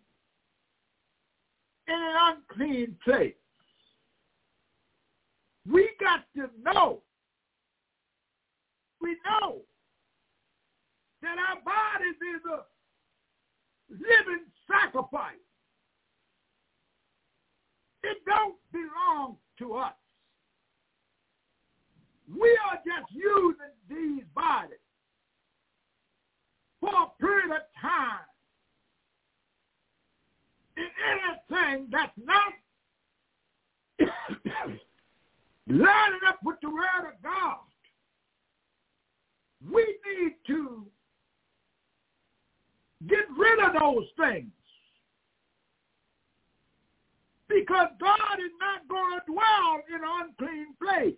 in 1.87 1.95
an 1.95 2.35
unclean 2.49 2.95
place. 3.03 3.33
We 5.69 5.89
got 5.99 6.21
to 6.35 6.49
know. 6.63 7.01
We 9.01 9.17
know 9.25 9.61
that 11.21 11.37
our 11.37 11.61
bodies 11.63 12.15
is 12.35 12.41
a 12.51 12.63
living 13.89 14.45
sacrifice. 14.67 15.35
It 18.03 18.17
don't 18.25 18.55
belong 18.71 19.37
to 19.59 19.75
us. 19.75 19.93
We 22.27 22.57
are 22.69 22.79
just 22.85 23.11
using 23.11 23.73
these 23.89 24.23
bodies 24.35 24.77
for 26.81 26.89
a 26.89 27.07
period 27.21 27.51
of 27.51 27.61
time 27.81 28.25
in 30.75 30.89
anything 31.11 31.87
that's 31.91 32.11
not 32.17 32.53
lining 35.67 36.19
up 36.27 36.39
with 36.43 36.57
the 36.61 36.69
word 36.69 37.07
of 37.07 37.21
God. 37.23 37.57
We 39.71 39.81
need 39.81 40.33
to 40.47 40.85
get 43.07 43.25
rid 43.37 43.59
of 43.59 43.73
those 43.79 44.07
things. 44.17 44.51
Because 47.47 47.89
God 47.99 48.39
is 48.39 48.51
not 48.59 48.87
going 48.89 49.19
to 49.19 49.31
dwell 49.31 49.83
in 49.89 49.95
an 49.95 50.01
unclean 50.21 50.73
place. 50.81 51.13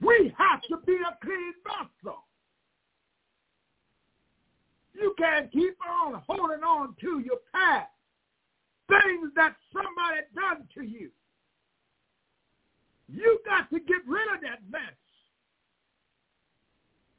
We 0.00 0.32
have 0.38 0.62
to 0.70 0.78
be 0.86 0.94
a 0.94 1.18
clean 1.22 1.52
vessel. 1.64 2.24
You 4.94 5.14
can't 5.18 5.50
keep 5.52 5.76
on 5.88 6.22
holding 6.26 6.62
on 6.62 6.94
to 7.00 7.20
your 7.20 7.38
past, 7.54 7.88
things 8.90 9.30
that 9.36 9.54
somebody 9.72 10.20
done 10.34 10.68
to 10.74 10.82
you. 10.82 11.10
You 13.08 13.40
got 13.44 13.70
to 13.70 13.80
get 13.80 14.06
rid 14.06 14.34
of 14.34 14.40
that 14.42 14.60
mess. 14.70 14.96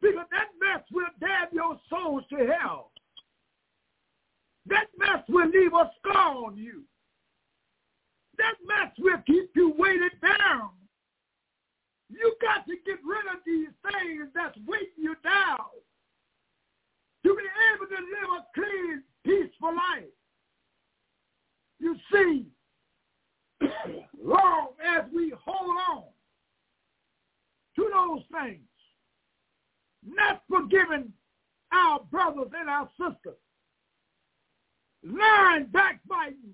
Because 0.01 0.25
that 0.31 0.49
mess 0.59 0.83
will 0.91 1.11
damn 1.19 1.47
your 1.53 1.79
souls 1.89 2.23
to 2.29 2.37
hell. 2.37 2.91
That 4.67 4.87
mess 4.97 5.23
will 5.27 5.49
leave 5.49 5.73
a 5.73 5.91
scar 5.99 6.45
on 6.45 6.57
you. 6.57 6.83
That 8.37 8.55
mess 8.65 8.91
will 8.97 9.21
keep 9.27 9.51
you 9.55 9.73
weighted 9.77 10.13
down. 10.21 10.69
You 12.09 12.35
got 12.41 12.65
to 12.67 12.75
get 12.85 12.99
rid 13.05 13.25
of 13.33 13.41
these 13.45 13.69
things 13.83 14.29
that's 14.33 14.57
weighting 14.67 14.97
you 14.97 15.15
down 15.23 15.57
to 17.23 17.35
be 17.35 17.43
able 17.73 17.85
to 17.85 17.95
live 17.95 18.39
a 18.39 18.45
clean, 18.53 19.03
peaceful 19.23 19.75
life. 19.75 20.09
You 21.81 21.95
see, 22.13 22.45
long 24.23 24.67
as 24.85 25.05
we 25.11 25.33
hold 25.43 25.77
on 25.89 26.03
to 27.75 27.89
those 27.91 28.21
things, 28.39 28.61
not 30.05 30.43
forgiving 30.47 31.11
our 31.73 32.01
brothers 32.11 32.49
and 32.55 32.69
our 32.69 32.87
sisters, 32.99 33.39
lying, 35.03 35.65
backbiting, 35.71 36.53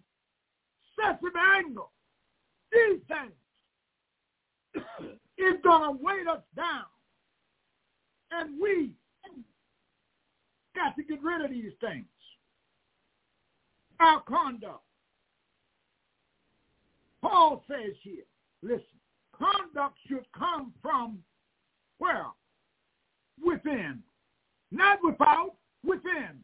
excessive 0.97 1.35
anger, 1.57 1.81
these 2.71 3.01
things 3.09 3.33
is 5.37 5.55
going 5.61 5.83
to 5.83 6.03
weight 6.03 6.27
us 6.27 6.41
down. 6.55 6.85
And 8.31 8.61
we 8.61 8.91
got 10.73 10.95
to 10.95 11.03
get 11.03 11.21
rid 11.21 11.43
of 11.43 11.51
these 11.51 11.73
things. 11.81 12.05
Our 13.99 14.21
conduct. 14.21 14.86
Paul 17.27 17.63
says 17.67 17.93
here, 18.03 18.23
listen, 18.61 18.83
conduct 19.37 19.97
should 20.07 20.25
come 20.37 20.73
from 20.81 21.19
where? 21.97 22.27
Within. 23.43 24.01
Not 24.71 24.99
without, 25.03 25.55
within. 25.85 26.43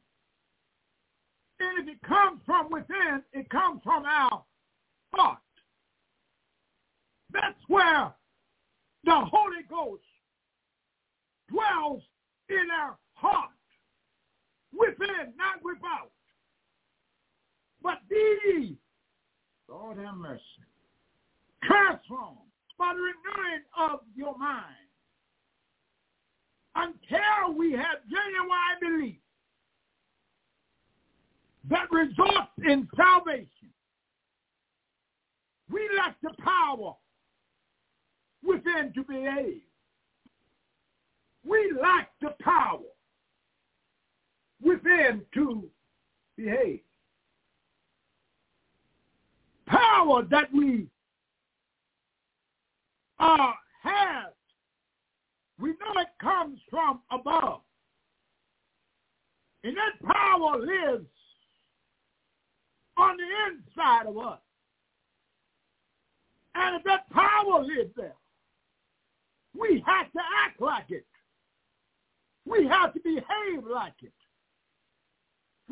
And 1.59 1.79
if 1.79 1.87
it 1.87 2.01
comes 2.05 2.41
from 2.45 2.69
within, 2.69 3.21
it 3.31 3.49
comes 3.49 3.81
from 3.83 4.03
our 4.03 4.43
heart. 5.13 5.39
That's 7.31 7.59
where 7.67 8.13
the 9.05 9.15
Holy 9.15 9.63
Ghost 9.69 10.03
dwells 11.49 12.03
in 12.49 12.67
our 12.77 12.97
heart. 13.13 13.49
Within, 14.77 15.33
not 15.37 15.63
without. 15.63 16.11
But 17.81 17.99
these, 18.09 18.75
Lord 19.69 19.97
have 19.97 20.15
mercy, 20.15 20.41
transformed 21.67 22.37
by 22.77 22.93
the 22.93 22.99
renewing 22.99 23.63
of 23.77 23.99
your 24.15 24.37
mind 24.37 24.65
until 26.75 27.55
we 27.57 27.71
have 27.73 27.97
genuine 28.09 28.79
belief 28.81 29.19
that 31.69 31.91
results 31.91 32.51
in 32.65 32.87
salvation. 32.95 33.47
We 35.71 35.87
lack 35.97 36.15
the 36.21 36.31
power 36.43 36.93
within 38.45 38.91
to 38.95 39.03
behave. 39.03 39.61
We 41.45 41.73
lack 41.81 42.09
the 42.21 42.35
power 42.41 42.79
within 44.61 45.21
to 45.33 45.69
behave. 46.37 46.81
Power 49.67 50.23
that 50.29 50.53
we 50.53 50.87
uh, 53.23 53.51
have, 53.83 54.33
we 55.59 55.69
know 55.69 56.01
it 56.01 56.09
comes 56.21 56.59
from 56.69 56.99
above. 57.11 57.61
And 59.63 59.75
that 59.77 60.13
power 60.13 60.59
lives 60.59 61.07
on 62.97 63.15
the 63.17 63.23
inside 63.47 64.07
of 64.07 64.17
us. 64.17 64.39
And 66.55 66.75
if 66.75 66.83
that 66.83 67.09
power 67.11 67.63
lives 67.63 67.91
there, 67.95 68.15
we 69.57 69.83
have 69.85 70.11
to 70.11 70.19
act 70.45 70.59
like 70.59 70.89
it. 70.89 71.05
We 72.45 72.67
have 72.67 72.93
to 72.93 72.99
behave 72.99 73.63
like 73.71 73.93
it. 74.01 74.11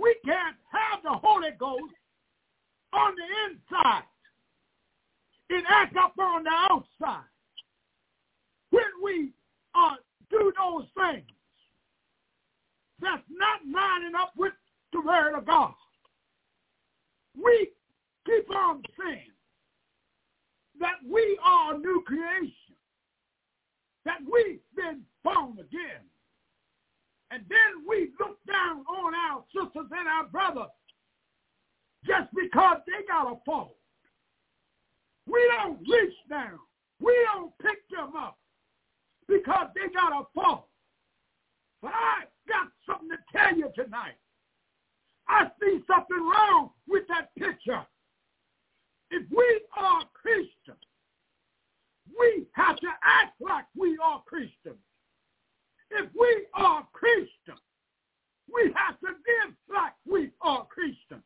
We 0.01 0.15
can't 0.23 0.55
have 0.71 1.03
the 1.03 1.19
Holy 1.21 1.49
Ghost 1.59 1.93
on 2.93 3.13
the 3.15 3.51
inside 3.51 4.03
and 5.49 5.63
act 5.69 5.97
up 5.97 6.13
on 6.17 6.43
the 6.43 6.49
outside. 6.49 7.30
When 8.71 8.83
we 9.03 9.31
uh, 9.75 9.95
do 10.29 10.51
those 10.57 10.85
things, 10.95 11.27
that's 13.01 13.23
not 13.29 13.59
lining 13.65 14.15
up 14.15 14.31
with 14.37 14.53
the 14.93 15.01
Word 15.01 15.35
of 15.37 15.45
God. 15.45 15.73
We 17.41 17.69
keep 18.25 18.49
on 18.49 18.83
saying 18.99 19.31
that 20.79 20.95
we 21.07 21.37
are 21.43 21.75
a 21.75 21.77
new 21.77 22.03
creation, 22.05 22.75
that 24.05 24.19
we've 24.31 24.59
been 24.75 25.01
born 25.23 25.57
again. 25.59 26.05
And 27.31 27.43
then 27.49 27.85
we 27.87 28.09
look 28.19 28.37
down 28.45 28.83
on 28.87 29.13
our 29.15 29.43
sisters 29.53 29.89
and 29.91 30.07
our 30.07 30.25
brothers 30.25 30.71
just 32.05 32.29
because 32.35 32.77
they 32.85 33.05
got 33.07 33.31
a 33.31 33.35
fault. 33.45 33.75
We 35.27 35.39
don't 35.57 35.79
reach 35.79 36.13
down. 36.29 36.59
We 36.99 37.15
don't 37.33 37.53
pick 37.59 37.87
them 37.89 38.15
up 38.17 38.37
because 39.31 39.67
they 39.73 39.87
got 39.93 40.11
a 40.11 40.23
fault. 40.35 40.67
But 41.81 41.93
I 41.93 42.25
got 42.47 42.67
something 42.85 43.09
to 43.09 43.17
tell 43.31 43.55
you 43.57 43.71
tonight. 43.73 44.19
I 45.27 45.47
see 45.61 45.79
something 45.87 46.19
wrong 46.19 46.71
with 46.87 47.03
that 47.07 47.33
picture. 47.35 47.85
If 49.09 49.23
we 49.31 49.61
are 49.77 50.01
Christians, 50.13 50.83
we 52.19 52.45
have 52.53 52.75
to 52.77 52.87
act 53.03 53.39
like 53.39 53.65
we 53.77 53.97
are 54.03 54.21
Christians. 54.25 54.83
If 55.91 56.09
we 56.19 56.45
are 56.53 56.85
Christians, 56.91 57.63
we 58.53 58.71
have 58.75 58.99
to 58.99 59.07
live 59.07 59.55
like 59.73 59.93
we 60.05 60.31
are 60.41 60.65
Christians. 60.65 61.23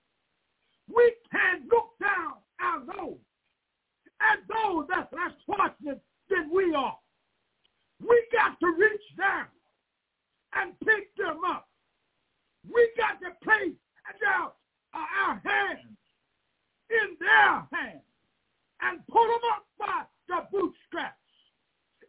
We 0.94 1.14
can't 1.32 1.64
look 1.72 1.90
down 2.00 2.34
at 2.62 2.86
those, 2.86 3.18
at 4.22 4.40
those 4.48 4.86
that's 4.90 5.12
less 5.12 5.34
fortunate 5.46 6.02
than 6.30 6.52
we 6.54 6.74
are. 6.76 6.98
We 8.02 8.26
got 8.32 8.60
to 8.60 8.68
reach 8.78 9.02
down 9.18 9.48
and 10.54 10.80
pick 10.80 11.16
them 11.18 11.40
up. 11.48 11.68
We 12.72 12.90
got 12.98 13.20
to 13.22 13.36
place 13.44 13.76
our, 14.28 14.52
uh, 14.94 15.28
our 15.28 15.42
hands 15.44 15.98
in 16.90 17.18
their 17.20 17.68
hands 17.72 18.02
and 18.82 19.06
pull 19.08 19.24
them 19.28 19.50
up 19.54 19.66
by 19.80 20.04
the 20.28 20.48
bootstraps 20.52 21.16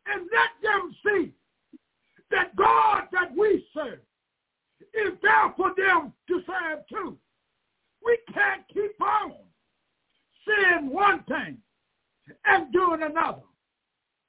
and 0.07 0.28
let 0.32 0.51
them 0.62 0.95
see 1.05 1.32
that 2.30 2.55
God 2.57 3.05
that 3.12 3.34
we 3.37 3.66
serve 3.74 4.01
is 4.95 5.12
there 5.22 5.53
for 5.57 5.72
them 5.76 6.12
to 6.28 6.43
serve 6.47 6.80
too. 6.89 7.16
We 8.05 8.18
can't 8.32 8.62
keep 8.72 9.01
on 9.01 9.32
saying 10.47 10.91
one 10.91 11.22
thing 11.24 11.59
and 12.45 12.72
doing 12.72 13.03
another. 13.03 13.43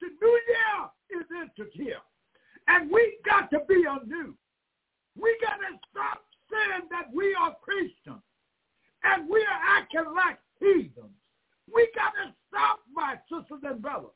The 0.00 0.08
new 0.20 0.40
year 0.48 0.90
is 1.10 1.26
entered 1.34 1.72
here. 1.72 2.00
And 2.68 2.90
we 2.90 3.18
got 3.24 3.50
to 3.50 3.60
be 3.68 3.84
anew. 3.88 4.34
We 5.16 5.36
got 5.40 5.56
to 5.56 5.78
stop 5.90 6.22
saying 6.50 6.88
that 6.90 7.12
we 7.12 7.34
are 7.34 7.56
Christians 7.62 8.22
and 9.04 9.28
we 9.28 9.40
are 9.40 9.78
acting 9.78 10.12
like 10.14 10.38
heathens. 10.60 11.16
We 11.72 11.88
got 11.94 12.12
to 12.22 12.32
stop, 12.48 12.80
my 12.94 13.16
sisters 13.28 13.62
and 13.62 13.82
brothers. 13.82 14.10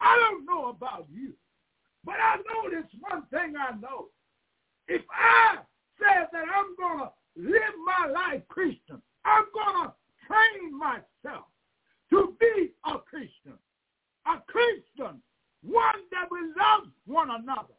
I 0.00 0.16
don't 0.16 0.46
know 0.46 0.68
about 0.68 1.06
you, 1.12 1.32
but 2.04 2.14
I 2.14 2.36
know 2.36 2.70
this 2.70 2.88
one 3.00 3.24
thing 3.30 3.54
I 3.58 3.74
know. 3.76 4.08
If 4.86 5.02
I 5.10 5.56
say 5.98 6.26
that 6.32 6.44
I'm 6.54 6.76
going 6.76 7.08
to 7.08 7.50
live 7.50 7.74
my 7.84 8.10
life 8.10 8.42
Christian, 8.48 9.02
I'm 9.24 9.44
going 9.52 9.88
to 9.88 9.92
train 10.26 10.78
myself 10.78 11.46
to 12.10 12.36
be 12.40 12.70
a 12.86 12.98
Christian. 12.98 13.58
A 14.26 14.40
Christian, 14.46 15.20
one 15.62 16.00
that 16.12 16.30
will 16.30 16.48
love 16.56 16.88
one 17.06 17.30
another, 17.30 17.74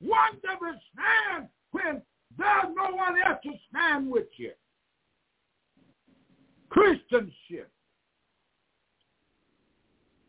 one 0.00 0.38
that 0.42 0.60
will 0.60 0.78
stand 0.92 1.48
when 1.72 2.02
there's 2.36 2.74
no 2.74 2.94
one 2.94 3.14
else 3.26 3.38
to 3.44 3.52
stand 3.70 4.10
with 4.10 4.26
you. 4.36 4.52
Christianship. 6.70 7.70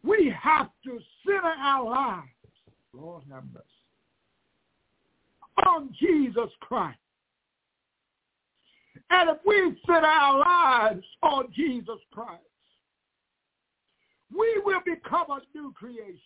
We 0.04 0.34
have 0.40 0.70
to 0.84 1.00
center 1.26 1.42
our 1.42 1.84
lives, 1.84 2.30
Lord 2.94 3.24
have 3.32 3.44
mercy, 3.52 3.66
on 5.66 5.90
Jesus 6.00 6.52
Christ. 6.60 7.00
And 9.10 9.30
if 9.30 9.38
we 9.46 9.76
set 9.88 10.04
our 10.04 10.40
lives 10.40 11.06
on 11.24 11.52
Jesus 11.56 12.00
Christ, 12.12 12.42
we 14.36 14.62
will 14.64 14.82
become 14.86 15.28
a 15.30 15.42
new 15.58 15.74
creation. 15.74 16.20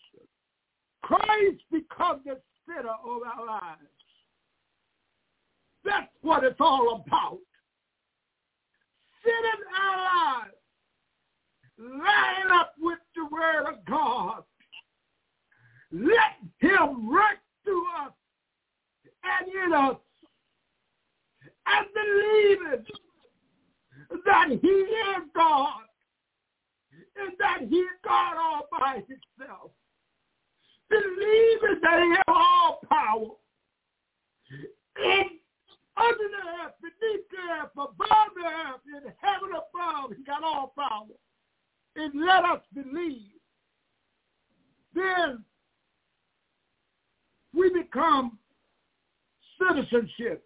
Christ 1.01 1.61
becomes 1.71 2.23
the 2.25 2.39
center 2.65 2.89
of 2.89 3.21
our 3.25 3.45
lives. 3.45 3.81
That's 5.83 6.11
what 6.21 6.43
it's 6.43 6.59
all 6.59 7.03
about. 7.05 7.39
Centering 9.23 9.69
our 9.81 9.97
lives 9.97 10.53
line 11.79 12.51
up 12.59 12.73
with 12.79 12.99
the 13.15 13.25
word 13.31 13.65
of 13.67 13.85
God. 13.85 14.43
Let 15.91 16.37
him 16.59 17.09
work 17.09 17.39
through 17.63 17.83
us 18.01 18.11
and 19.23 19.47
in 19.47 19.73
us 19.73 19.95
and 21.65 21.87
believe 21.93 22.73
it 22.73 22.87
that 24.25 24.49
he 24.49 24.67
is 24.67 25.23
God 25.35 25.81
and 27.15 27.33
that 27.39 27.59
he 27.67 27.75
is 27.75 27.89
God 28.03 28.35
all 28.37 28.67
by 28.71 29.03
himself. 29.07 29.71
Believe 30.89 31.59
it 31.63 31.81
that 31.81 32.01
he 32.01 32.09
has 32.09 32.23
all 32.27 32.79
power. 32.89 33.27
In 34.97 35.25
under 35.97 36.29
the 36.29 36.65
earth, 36.65 36.73
beneath 36.81 37.25
the 37.29 37.37
earth, 37.61 37.71
above 37.73 38.29
the 38.35 38.45
earth, 38.45 38.81
in 38.87 39.11
heaven 39.21 39.49
above, 39.49 40.11
he 40.15 40.23
got 40.23 40.43
all 40.43 40.73
power. 40.77 41.05
And 41.95 42.25
let 42.25 42.45
us 42.45 42.61
believe, 42.73 43.31
then 44.93 45.43
we 47.53 47.69
become 47.69 48.37
citizenship. 49.59 50.45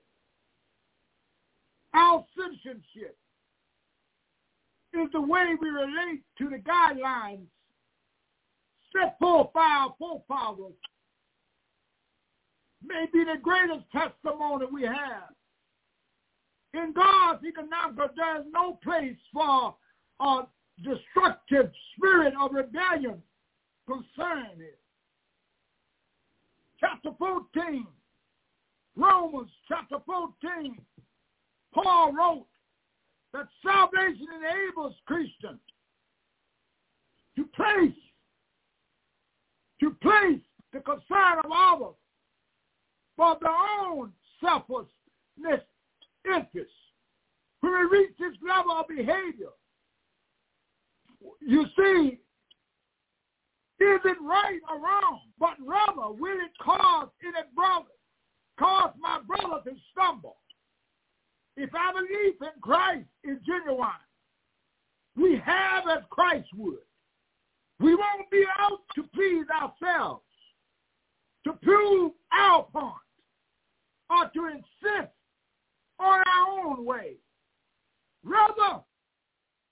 Our 1.94 2.26
citizenship 2.36 3.16
is 4.94 5.08
the 5.12 5.22
way 5.22 5.56
we 5.60 5.70
relate 5.70 6.24
to 6.40 6.50
the 6.50 6.58
guidelines 6.58 7.46
set 8.96 9.18
forth 9.20 9.52
by 9.54 9.62
our 9.62 9.96
forefathers. 9.98 10.74
May 12.86 13.06
be 13.12 13.24
the 13.24 13.40
greatest 13.42 13.86
testimony 13.92 14.66
we 14.72 14.84
have. 14.84 15.34
In 16.74 16.94
God's 16.94 17.46
economic, 17.46 18.16
there 18.16 18.42
is 18.42 18.46
no 18.52 18.80
place 18.84 19.18
for 19.32 19.76
a 20.20 20.42
destructive 20.84 21.72
spirit 21.96 22.34
of 22.40 22.52
rebellion 22.54 23.22
concerning 23.88 24.60
it. 24.60 24.80
Chapter 26.80 27.12
14, 27.18 27.86
Romans 28.96 29.50
chapter 29.68 29.98
14, 30.06 30.78
Paul 31.74 32.14
wrote 32.14 32.46
that 33.34 33.48
salvation 33.66 34.28
enables 34.38 34.96
Christians 35.06 35.60
to 37.36 37.46
place, 37.56 37.94
to 39.84 39.92
place 40.02 40.40
the 40.72 40.80
concern 40.80 41.40
of 41.44 41.52
others 41.54 41.96
for 43.18 43.38
their 43.42 43.52
own 43.82 44.14
selflessness 44.42 45.62
interests. 46.26 46.74
When 47.60 47.74
we 47.74 47.98
reach 47.98 48.12
this 48.18 48.34
level 48.46 48.72
of 48.72 48.88
behavior, 48.88 49.52
you 51.42 51.66
see, 51.78 52.20
is 53.80 54.00
it 54.06 54.18
right 54.22 54.60
or 54.70 54.80
wrong? 54.80 55.20
But 55.38 55.56
rather, 55.60 56.14
will 56.14 56.38
it 56.38 56.52
cause 56.62 57.10
any 57.22 57.46
brother, 57.54 57.86
cause 58.58 58.92
my 59.00 59.20
brother 59.28 59.62
to 59.66 59.76
stumble? 59.92 60.38
If 61.58 61.76
our 61.76 61.94
belief 61.94 62.36
in 62.42 62.62
Christ 62.62 63.08
is 63.24 63.38
genuine, 63.46 63.90
we 65.16 65.42
have 65.46 65.84
as 65.90 66.04
Christ 66.10 66.48
would. 66.56 66.80
We 67.84 67.96
won't 67.96 68.32
be 68.32 68.46
out 68.60 68.80
to 68.96 69.04
please 69.14 69.46
ourselves, 69.50 70.24
to 71.44 71.52
prove 71.62 72.14
our 72.32 72.64
point, 72.64 72.94
or 74.10 74.30
to 74.34 74.46
insist 74.48 75.12
on 76.00 76.24
our 76.26 76.66
own 76.66 76.86
way. 76.86 77.16
Rather, 78.24 78.82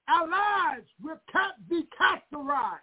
our 0.09 0.27
lives 0.27 0.87
will 1.01 1.21
be 1.69 1.87
characterized 1.97 2.81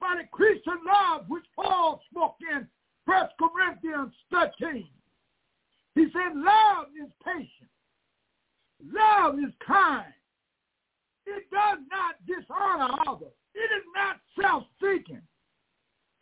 by 0.00 0.14
the 0.16 0.28
Christian 0.32 0.78
love 0.86 1.26
which 1.28 1.44
Paul 1.54 2.00
spoke 2.10 2.36
in 2.50 2.66
1 3.04 3.28
Corinthians 3.38 4.14
13. 4.32 4.88
He 5.94 6.06
said, 6.14 6.34
love 6.34 6.86
is 7.04 7.12
patient. 7.22 7.68
Love 8.82 9.34
is 9.34 9.52
kind. 9.66 10.06
It 11.26 11.44
does 11.50 11.80
not 11.90 12.14
dishonor 12.26 12.94
others. 13.06 13.34
It 13.56 13.70
is 13.74 13.84
not 13.94 14.16
self-seeking. 14.40 15.22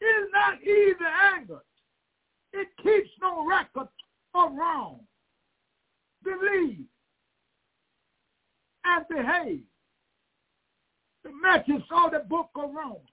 It 0.00 0.04
is 0.04 0.28
not 0.32 0.62
easy 0.62 0.94
angered. 1.34 1.58
It 2.52 2.68
keeps 2.80 3.10
no 3.20 3.44
record 3.44 3.88
of 4.34 4.52
wrong. 4.54 5.00
Believe 6.22 6.86
and 8.84 9.04
behave 9.08 9.62
the 11.24 11.30
message 11.42 11.84
of 11.90 12.12
the 12.12 12.20
book 12.20 12.50
of 12.54 12.70
Romans. 12.72 13.08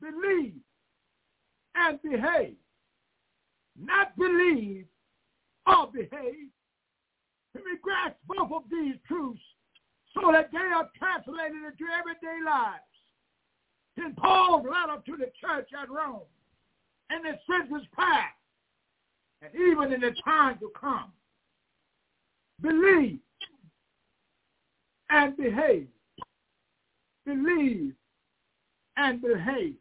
Believe 0.00 0.54
and 1.74 2.00
behave. 2.02 2.56
Not 3.76 4.16
believe 4.16 4.86
or 5.66 5.88
behave. 5.92 6.50
Let 7.54 7.64
me 7.64 7.72
grasp 7.82 8.16
both 8.26 8.52
of 8.52 8.70
these 8.70 8.94
truths 9.06 9.40
so 10.14 10.30
that 10.32 10.50
they 10.52 10.58
are 10.58 10.88
translated 10.96 11.56
into 11.56 11.84
everyday 11.98 12.44
lives. 12.44 12.82
In 13.98 14.14
Paul's 14.14 14.64
letter 14.64 15.02
to 15.06 15.16
the 15.16 15.30
church 15.40 15.70
at 15.80 15.90
Rome, 15.90 16.20
and 17.10 17.24
the 17.24 17.38
centuries 17.50 17.86
past, 17.94 18.34
and 19.42 19.50
even 19.54 19.92
in 19.92 20.00
the 20.00 20.14
time 20.24 20.58
to 20.58 20.70
come, 20.78 21.12
believe 22.62 23.18
and 25.10 25.36
behave 25.36 25.88
believe, 27.28 27.92
and 28.96 29.20
behave. 29.20 29.74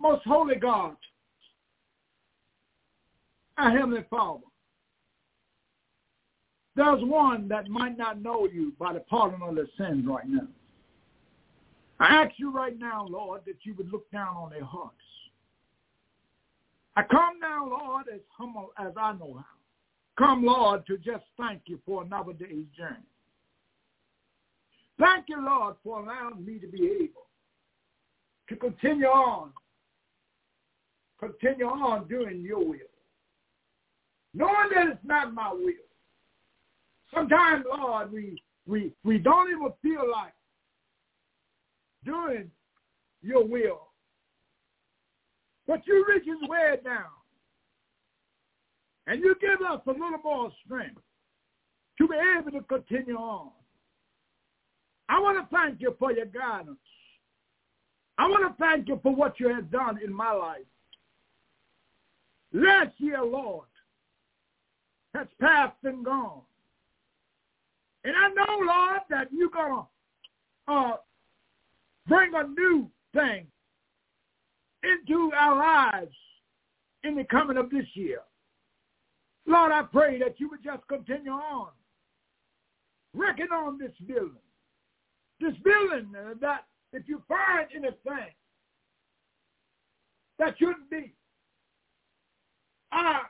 Most 0.00 0.24
holy 0.24 0.56
God, 0.56 0.96
our 3.56 3.70
Heavenly 3.70 4.04
Father, 4.10 4.44
there's 6.76 7.02
one 7.02 7.48
that 7.48 7.68
might 7.68 7.98
not 7.98 8.22
know 8.22 8.46
you 8.46 8.72
by 8.78 8.92
the 8.92 9.00
pardon 9.00 9.42
of 9.42 9.56
their 9.56 9.66
sins 9.76 10.06
right 10.06 10.28
now. 10.28 10.46
I 12.00 12.22
ask 12.22 12.32
you 12.38 12.50
right 12.50 12.78
now, 12.78 13.06
Lord, 13.08 13.42
that 13.46 13.56
you 13.62 13.74
would 13.74 13.90
look 13.90 14.10
down 14.10 14.36
on 14.36 14.50
their 14.50 14.64
hearts. 14.64 14.94
I 16.96 17.02
come 17.02 17.38
now, 17.40 17.68
Lord, 17.68 18.06
as 18.12 18.20
humble 18.36 18.72
as 18.78 18.92
I 18.96 19.12
know 19.12 19.34
how. 19.36 20.24
Come, 20.24 20.44
Lord, 20.44 20.84
to 20.86 20.98
just 20.98 21.24
thank 21.38 21.62
you 21.66 21.78
for 21.86 22.02
another 22.02 22.32
day's 22.32 22.66
journey. 22.76 22.96
Thank 24.98 25.26
you, 25.28 25.40
Lord, 25.44 25.76
for 25.84 26.00
allowing 26.00 26.44
me 26.44 26.58
to 26.58 26.66
be 26.66 26.86
able 26.86 27.28
to 28.48 28.56
continue 28.56 29.06
on, 29.06 29.52
continue 31.20 31.66
on 31.66 32.08
doing 32.08 32.40
your 32.40 32.64
will. 32.64 32.78
Knowing 34.34 34.70
that 34.74 34.88
it's 34.88 35.04
not 35.04 35.32
my 35.32 35.52
will. 35.52 35.72
Sometimes, 37.14 37.64
Lord, 37.72 38.12
we, 38.12 38.42
we, 38.66 38.92
we 39.04 39.18
don't 39.18 39.50
even 39.50 39.72
feel 39.82 40.10
like 40.10 40.32
doing 42.08 42.50
your 43.22 43.44
will. 43.44 43.88
But 45.66 45.86
you 45.86 46.04
reaches 46.08 46.48
way 46.48 46.76
down. 46.82 47.04
And 49.06 49.20
you 49.20 49.34
give 49.40 49.60
us 49.66 49.80
a 49.86 49.90
little 49.90 50.18
more 50.22 50.50
strength 50.64 51.00
to 51.98 52.08
be 52.08 52.16
able 52.38 52.50
to 52.52 52.62
continue 52.66 53.16
on. 53.16 53.50
I 55.08 55.20
want 55.20 55.38
to 55.38 55.54
thank 55.54 55.80
you 55.80 55.94
for 55.98 56.12
your 56.12 56.26
guidance. 56.26 56.78
I 58.18 58.28
want 58.28 58.44
to 58.44 58.62
thank 58.62 58.88
you 58.88 58.98
for 59.02 59.14
what 59.14 59.40
you 59.40 59.48
have 59.48 59.70
done 59.70 59.98
in 60.04 60.12
my 60.12 60.32
life. 60.32 60.66
Last 62.52 62.92
year, 62.98 63.22
Lord, 63.22 63.66
has 65.14 65.26
passed 65.40 65.76
and 65.84 66.04
gone. 66.04 66.42
And 68.04 68.14
I 68.16 68.28
know, 68.28 68.66
Lord, 68.66 69.00
that 69.10 69.28
you're 69.32 69.50
going 69.50 69.82
to 69.82 70.72
uh, 70.72 70.96
bring 72.08 72.32
a 72.34 72.44
new 72.44 72.90
thing 73.14 73.46
into 74.82 75.30
our 75.36 75.56
lives 75.56 76.14
in 77.04 77.14
the 77.14 77.24
coming 77.24 77.56
of 77.56 77.70
this 77.70 77.86
year. 77.94 78.20
Lord, 79.46 79.72
I 79.72 79.82
pray 79.82 80.18
that 80.18 80.40
you 80.40 80.48
would 80.50 80.62
just 80.62 80.86
continue 80.88 81.32
on 81.32 81.68
working 83.14 83.48
on 83.52 83.78
this 83.78 83.92
building. 84.06 84.34
This 85.40 85.54
building 85.64 86.12
uh, 86.16 86.34
that 86.40 86.64
if 86.92 87.08
you 87.08 87.22
find 87.28 87.66
anything 87.74 88.32
that 90.38 90.54
shouldn't 90.58 90.90
be, 90.90 91.14
uh, 92.92 93.20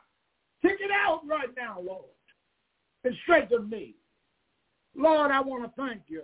take 0.63 0.81
it 0.81 0.91
out 0.91 1.23
right 1.29 1.49
now, 1.57 1.81
Lord, 1.81 2.05
and 3.05 3.15
strengthen 3.23 3.69
me. 3.69 3.95
Lord, 4.97 5.31
I 5.31 5.41
want 5.41 5.65
to 5.65 5.81
thank 5.81 6.03
you 6.09 6.23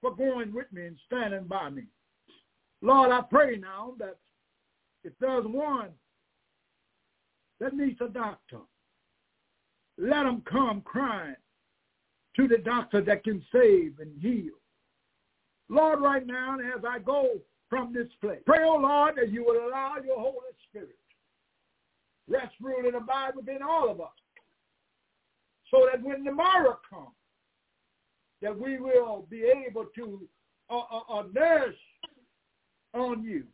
for 0.00 0.14
going 0.14 0.52
with 0.52 0.72
me 0.72 0.86
and 0.86 0.96
standing 1.06 1.44
by 1.44 1.70
me. 1.70 1.84
Lord, 2.82 3.10
I 3.10 3.22
pray 3.22 3.56
now 3.56 3.94
that 3.98 4.16
if 5.04 5.12
there's 5.20 5.46
one 5.46 5.90
that 7.60 7.74
needs 7.74 8.00
a 8.00 8.08
doctor, 8.08 8.60
let 9.98 10.24
them 10.24 10.42
come 10.50 10.82
crying 10.82 11.36
to 12.36 12.46
the 12.46 12.58
doctor 12.58 13.00
that 13.00 13.24
can 13.24 13.42
save 13.50 13.98
and 13.98 14.20
heal. 14.20 14.54
Lord, 15.68 16.00
right 16.00 16.26
now, 16.26 16.58
as 16.58 16.84
I 16.86 16.98
go 16.98 17.30
from 17.70 17.92
this 17.92 18.08
place, 18.20 18.40
pray, 18.44 18.62
oh 18.62 18.76
Lord, 18.76 19.14
that 19.16 19.32
you 19.32 19.44
will 19.44 19.68
allow 19.68 19.96
your 20.04 20.20
Holy 20.20 20.36
Spirit 20.68 20.96
rest, 22.28 22.54
rule, 22.60 22.86
and 22.86 22.96
abide 22.96 23.36
within 23.36 23.62
all 23.62 23.88
of 23.90 24.00
us 24.00 24.08
so 25.70 25.86
that 25.90 26.02
when 26.02 26.24
tomorrow 26.24 26.78
comes, 26.88 27.08
that 28.42 28.58
we 28.58 28.78
will 28.78 29.26
be 29.30 29.44
able 29.44 29.86
to 29.94 30.20
uh, 30.70 30.78
uh, 30.78 31.18
uh, 31.18 31.22
nurse 31.32 31.74
on 32.94 33.22
you. 33.22 33.44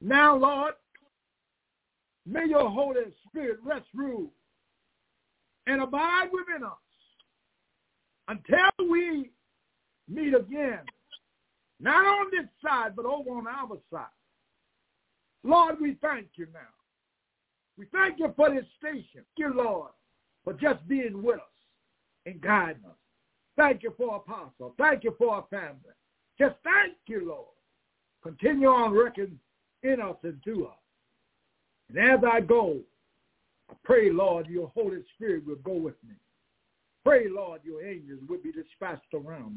Now, 0.00 0.36
Lord, 0.36 0.74
may 2.26 2.46
your 2.46 2.68
Holy 2.70 3.00
Spirit 3.26 3.58
rest, 3.64 3.86
rule, 3.94 4.30
and 5.66 5.82
abide 5.82 6.28
within 6.32 6.64
us 6.64 6.72
until 8.28 8.90
we 8.90 9.30
meet 10.08 10.34
again, 10.34 10.80
not 11.80 12.04
on 12.06 12.26
this 12.30 12.48
side, 12.64 12.96
but 12.96 13.04
over 13.04 13.30
on 13.30 13.46
our 13.46 13.78
side. 13.92 14.06
Lord, 15.44 15.80
we 15.80 15.96
thank 16.02 16.28
you 16.36 16.46
now. 16.52 16.60
We 17.76 17.86
thank 17.92 18.18
you 18.18 18.32
for 18.34 18.50
this 18.52 18.64
station. 18.78 19.24
You, 19.36 19.54
Lord, 19.54 19.92
for 20.44 20.52
just 20.52 20.86
being 20.88 21.22
with 21.22 21.36
us 21.36 21.42
and 22.26 22.40
guiding 22.40 22.84
us. 22.84 22.96
Thank 23.58 23.82
you 23.82 23.92
for 23.96 24.16
Apostle. 24.16 24.72
Thank 24.78 25.02
you 25.02 25.14
for 25.18 25.34
our 25.34 25.44
family. 25.50 25.92
Just 26.38 26.54
thank 26.62 26.94
you, 27.08 27.26
Lord. 27.26 27.48
Continue 28.22 28.68
on 28.68 28.94
working 28.94 29.36
in 29.82 30.00
us 30.00 30.16
and 30.22 30.40
through 30.44 30.66
us. 30.66 30.76
And 31.88 31.98
as 31.98 32.20
I 32.24 32.40
go, 32.40 32.76
I 33.68 33.74
pray, 33.82 34.12
Lord, 34.12 34.46
your 34.46 34.68
Holy 34.68 35.02
Spirit 35.16 35.44
will 35.44 35.56
go 35.56 35.72
with 35.72 35.96
me. 36.08 36.14
Pray, 37.04 37.28
Lord, 37.28 37.60
your 37.64 37.84
angels 37.84 38.20
will 38.28 38.38
be 38.38 38.52
dispatched 38.52 39.12
around 39.12 39.56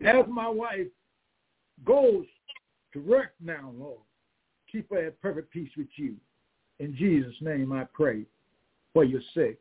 me. 0.00 0.08
As 0.08 0.24
my 0.26 0.48
wife 0.48 0.86
goes 1.84 2.24
to 2.94 3.00
work 3.00 3.32
now, 3.38 3.72
Lord, 3.78 4.00
keep 4.72 4.88
her 4.90 5.08
at 5.08 5.20
perfect 5.20 5.52
peace 5.52 5.70
with 5.76 5.88
you. 5.96 6.14
In 6.78 6.96
Jesus' 6.96 7.34
name 7.42 7.70
I 7.70 7.84
pray 7.92 8.22
for 8.94 9.04
your 9.04 9.20
sake. 9.34 9.60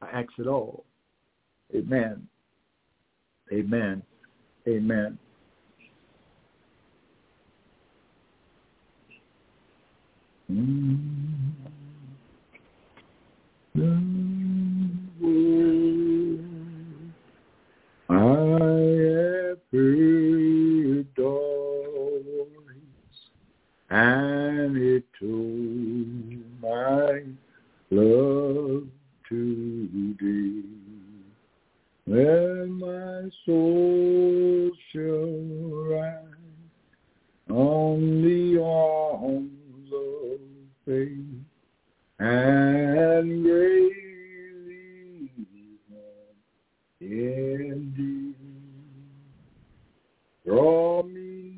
I 0.00 0.06
ask 0.20 0.30
it 0.38 0.46
all. 0.46 0.84
Amen. 1.76 2.26
Amen. 3.52 4.02
Amen. 4.66 5.18
Mm-hmm. 10.50 11.28
I 18.10 18.14
have 18.14 19.58
heard 19.72 19.98
and 23.90 24.76
it 24.76 25.04
told 25.18 26.60
my 26.60 27.22
love 27.90 28.86
today. 29.28 30.62
My 32.06 32.47
soul 33.48 34.70
shall 34.92 35.32
rise 35.88 36.22
on 37.48 38.20
the 38.22 38.60
arms 38.62 39.90
of 39.90 40.38
faith 40.84 41.46
and 42.18 43.42
greatly 43.42 43.88
indeed 47.00 48.34
draw 50.44 51.02
me 51.02 51.56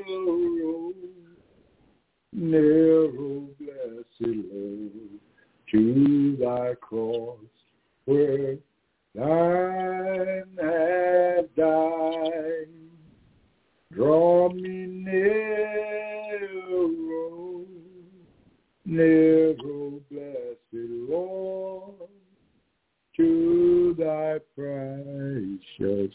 narrow, 0.00 0.92
narrow, 2.32 3.48
blessed 3.58 4.20
Lord, 4.20 4.92
to 5.72 6.36
thy 6.40 6.74
cross 6.80 7.38
where 8.04 8.56
thine 9.14 10.44
have 10.60 11.54
died. 11.56 12.68
Draw 13.92 14.48
me 14.50 14.86
narrow, 14.86 16.50
narrow, 18.84 20.00
blessed 20.10 20.56
Lord, 20.72 22.08
to 23.16 23.94
thy 23.98 24.38
precious 24.56 26.14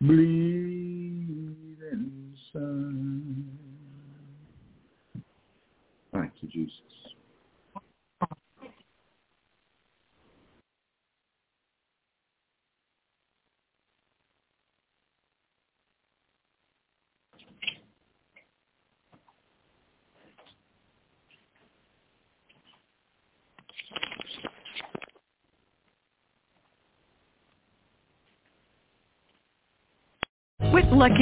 bleeding 0.00 1.52
Son. 2.52 3.48
Thank 6.12 6.32
you, 6.40 6.48
Jesus. 6.48 6.80
With 30.72 30.86
Lucky 30.86 31.21